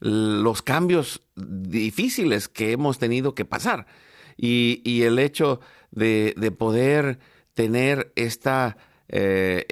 [0.00, 3.86] los cambios difíciles que hemos tenido que pasar.
[4.36, 7.18] Y, y el hecho de, de poder
[7.54, 8.76] tener esta,
[9.08, 9.64] eh,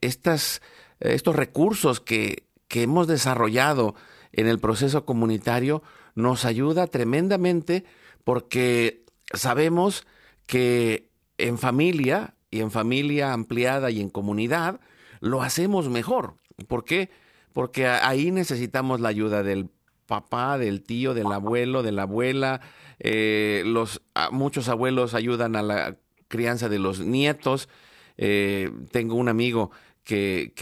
[0.00, 0.62] estas,
[1.00, 3.94] estos recursos que, que hemos desarrollado
[4.32, 5.82] en el proceso comunitario
[6.14, 7.84] nos ayuda tremendamente
[8.24, 10.06] porque sabemos
[10.46, 14.80] que en familia y en familia ampliada y en comunidad
[15.20, 16.34] lo hacemos mejor.
[16.68, 17.10] ¿Por qué?
[17.52, 19.68] Porque ahí necesitamos la ayuda del
[20.06, 22.60] papá, del tío, del abuelo, de la abuela.
[22.98, 25.96] Eh, los, muchos abuelos ayudan a la
[26.28, 27.68] crianza de los nietos.
[28.16, 29.70] Eh, tengo un amigo
[30.06, 30.52] que,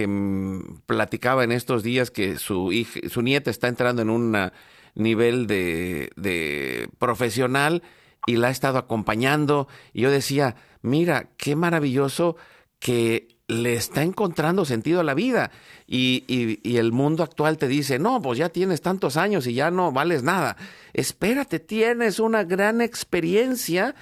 [0.87, 2.73] platicaba en estos días que su,
[3.09, 4.51] su nieta está entrando en un
[4.95, 7.83] nivel de, de profesional
[8.27, 9.69] y la ha estado acompañando.
[9.93, 12.37] Y yo decía, mira, qué maravilloso
[12.79, 15.51] que le está encontrando sentido a la vida.
[15.87, 19.53] Y, y, y, el mundo actual te dice, no, pues ya tienes tantos años y
[19.53, 20.57] ya no vales nada.
[20.95, 23.95] Espérate, tienes una gran experiencia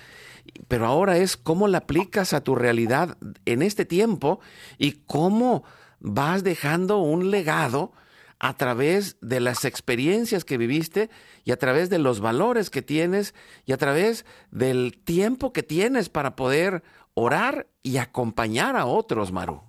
[0.69, 4.41] pero ahora es cómo la aplicas a tu realidad en este tiempo
[4.79, 5.65] y cómo
[6.01, 7.93] vas dejando un legado
[8.39, 11.11] a través de las experiencias que viviste
[11.45, 13.35] y a través de los valores que tienes
[13.67, 16.83] y a través del tiempo que tienes para poder
[17.15, 19.63] orar y acompañar a otros, Maru.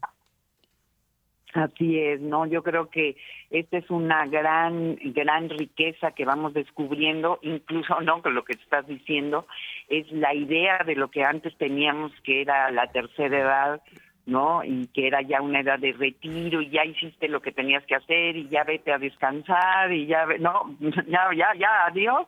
[1.54, 2.48] Así es, ¿no?
[2.48, 3.16] Yo creo que
[3.52, 8.24] esta es una gran, gran riqueza que vamos descubriendo, incluso, ¿no?
[8.24, 9.46] Con lo que estás diciendo,
[9.88, 13.82] es la idea de lo que antes teníamos que era la tercera edad,
[14.26, 14.64] ¿no?
[14.64, 17.96] Y que era ya una edad de retiro y ya hiciste lo que tenías que
[17.96, 22.28] hacer y ya vete a descansar y ya, no, ya, ya, ya, adiós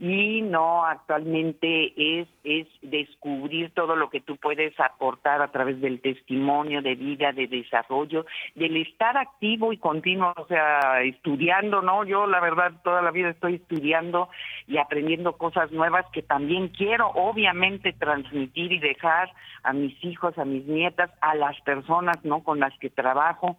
[0.00, 6.00] y no actualmente es es descubrir todo lo que tú puedes aportar a través del
[6.00, 8.24] testimonio de vida, de desarrollo,
[8.54, 12.04] del estar activo y continuo, o sea, estudiando, ¿no?
[12.04, 14.30] Yo la verdad toda la vida estoy estudiando
[14.66, 19.30] y aprendiendo cosas nuevas que también quiero obviamente transmitir y dejar
[19.64, 22.42] a mis hijos, a mis nietas, a las personas, ¿no?
[22.42, 23.58] con las que trabajo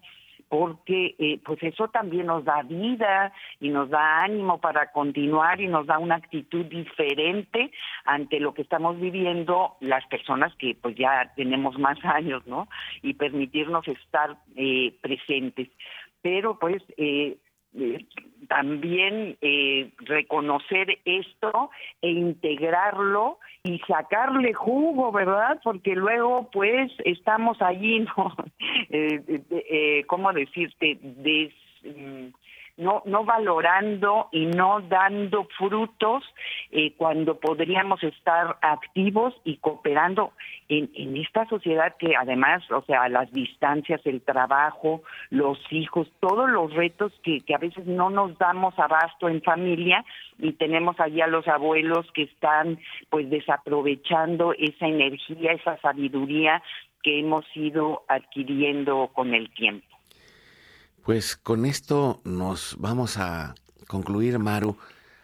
[0.51, 3.31] porque eh, pues eso también nos da vida
[3.61, 7.71] y nos da ánimo para continuar y nos da una actitud diferente
[8.03, 12.67] ante lo que estamos viviendo las personas que pues ya tenemos más años, ¿no?
[13.01, 15.69] Y permitirnos estar eh, presentes.
[16.21, 17.37] Pero pues eh,
[17.73, 18.05] eh,
[18.49, 21.69] también eh, reconocer esto
[22.01, 25.59] e integrarlo y sacarle jugo, ¿verdad?
[25.63, 28.35] Porque luego pues estamos allí, ¿no?
[28.89, 30.97] eh, eh, ¿Cómo decirte?
[31.01, 31.53] Des,
[31.83, 32.27] mm,
[32.81, 36.23] no, no valorando y no dando frutos
[36.71, 40.33] eh, cuando podríamos estar activos y cooperando
[40.67, 46.49] en, en esta sociedad que además, o sea, las distancias, el trabajo, los hijos, todos
[46.49, 50.03] los retos que, que a veces no nos damos abasto en familia
[50.39, 52.79] y tenemos allí a los abuelos que están
[53.09, 56.63] pues desaprovechando esa energía, esa sabiduría
[57.03, 59.90] que hemos ido adquiriendo con el tiempo.
[61.03, 63.55] Pues con esto nos vamos a
[63.87, 64.77] concluir, Maru,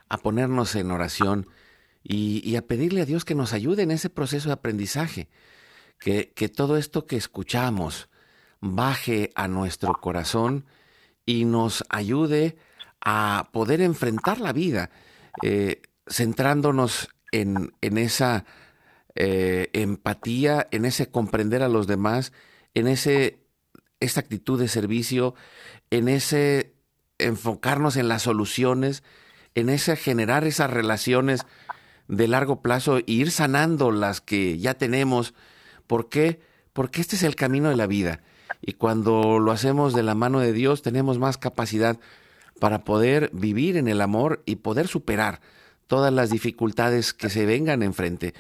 [0.09, 1.47] a ponernos en oración
[2.03, 5.29] y, a pedirle a Dios que nos ayude en ese proceso de aprendizaje,
[5.99, 8.09] que, que todo esto que escuchamos
[8.59, 10.65] baje a nuestro corazón
[11.25, 12.57] y nos ayude
[13.01, 14.89] a poder enfrentar la vida,
[15.43, 18.45] eh, centrándonos en, en esa
[19.15, 22.33] eh, empatía, en ese comprender a los demás,
[22.73, 23.39] en ese,
[23.99, 25.35] esa actitud de servicio,
[25.89, 26.73] en ese
[27.17, 29.03] enfocarnos en las soluciones,
[29.55, 31.45] en ese generar esas relaciones
[32.07, 35.33] de largo plazo e ir sanando las que ya tenemos.
[35.87, 36.41] ¿Por qué?
[36.73, 38.21] Porque este es el camino de la vida.
[38.61, 41.99] Y cuando lo hacemos de la mano de Dios, tenemos más capacidad
[42.59, 45.41] para poder vivir en el amor y poder superar
[45.87, 48.33] todas las dificultades que se vengan enfrente.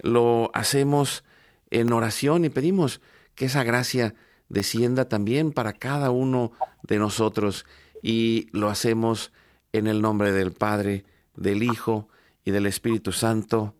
[0.00, 1.24] Lo hacemos
[1.70, 3.00] en oración y pedimos
[3.34, 4.14] que esa gracia
[4.48, 7.66] descienda también para cada uno de nosotros
[8.02, 9.32] y lo hacemos
[9.72, 11.04] en el nombre del Padre,
[11.36, 12.08] del Hijo
[12.44, 13.74] y del Espíritu Santo.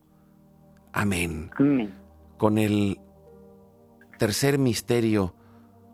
[0.92, 1.50] Amén.
[2.36, 3.00] Con el
[4.18, 5.34] tercer misterio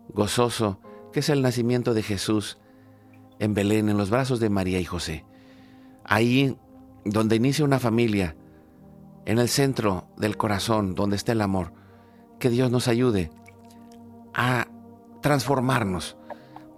[0.09, 0.79] gozoso,
[1.13, 2.57] que es el nacimiento de Jesús
[3.39, 5.25] en Belén, en los brazos de María y José.
[6.03, 6.57] Ahí
[7.03, 8.35] donde inicia una familia,
[9.25, 11.73] en el centro del corazón, donde está el amor,
[12.39, 13.31] que Dios nos ayude
[14.35, 14.67] a
[15.21, 16.17] transformarnos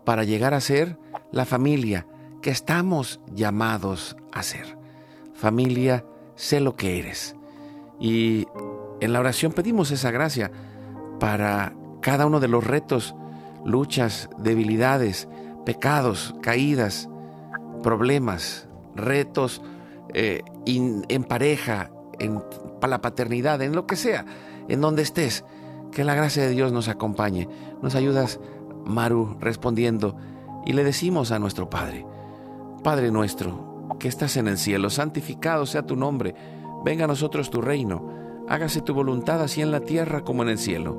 [0.05, 0.97] para llegar a ser
[1.31, 2.07] la familia
[2.41, 4.77] que estamos llamados a ser.
[5.33, 6.05] Familia,
[6.35, 7.35] sé lo que eres.
[7.99, 8.45] Y
[9.01, 10.51] en la oración pedimos esa gracia
[11.19, 13.15] para cada uno de los retos,
[13.65, 15.27] luchas, debilidades,
[15.65, 17.09] pecados, caídas,
[17.83, 19.61] problemas, retos
[20.13, 22.41] eh, en pareja, en
[22.87, 24.25] la paternidad, en lo que sea,
[24.67, 25.43] en donde estés.
[25.97, 27.49] Que la gracia de Dios nos acompañe.
[27.81, 28.39] Nos ayudas,
[28.85, 30.15] Maru, respondiendo,
[30.63, 32.05] y le decimos a nuestro Padre,
[32.83, 36.35] Padre nuestro, que estás en el cielo, santificado sea tu nombre,
[36.85, 38.11] venga a nosotros tu reino,
[38.47, 40.95] hágase tu voluntad así en la tierra como en el cielo.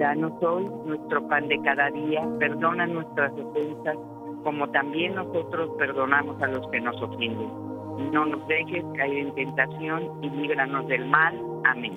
[0.00, 3.98] Danos hoy nuestro pan de cada día, perdona nuestras ofensas,
[4.42, 7.52] como también nosotros perdonamos a los que nos ofenden.
[8.10, 11.40] No nos dejes caer en tentación y líbranos del mal.
[11.66, 11.96] Amén.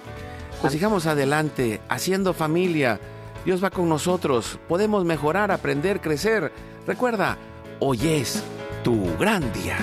[0.61, 2.99] Pues sigamos adelante, haciendo familia.
[3.43, 4.59] Dios va con nosotros.
[4.67, 6.51] Podemos mejorar, aprender, crecer.
[6.85, 7.35] Recuerda,
[7.79, 8.43] hoy es
[8.83, 9.77] tu gran día.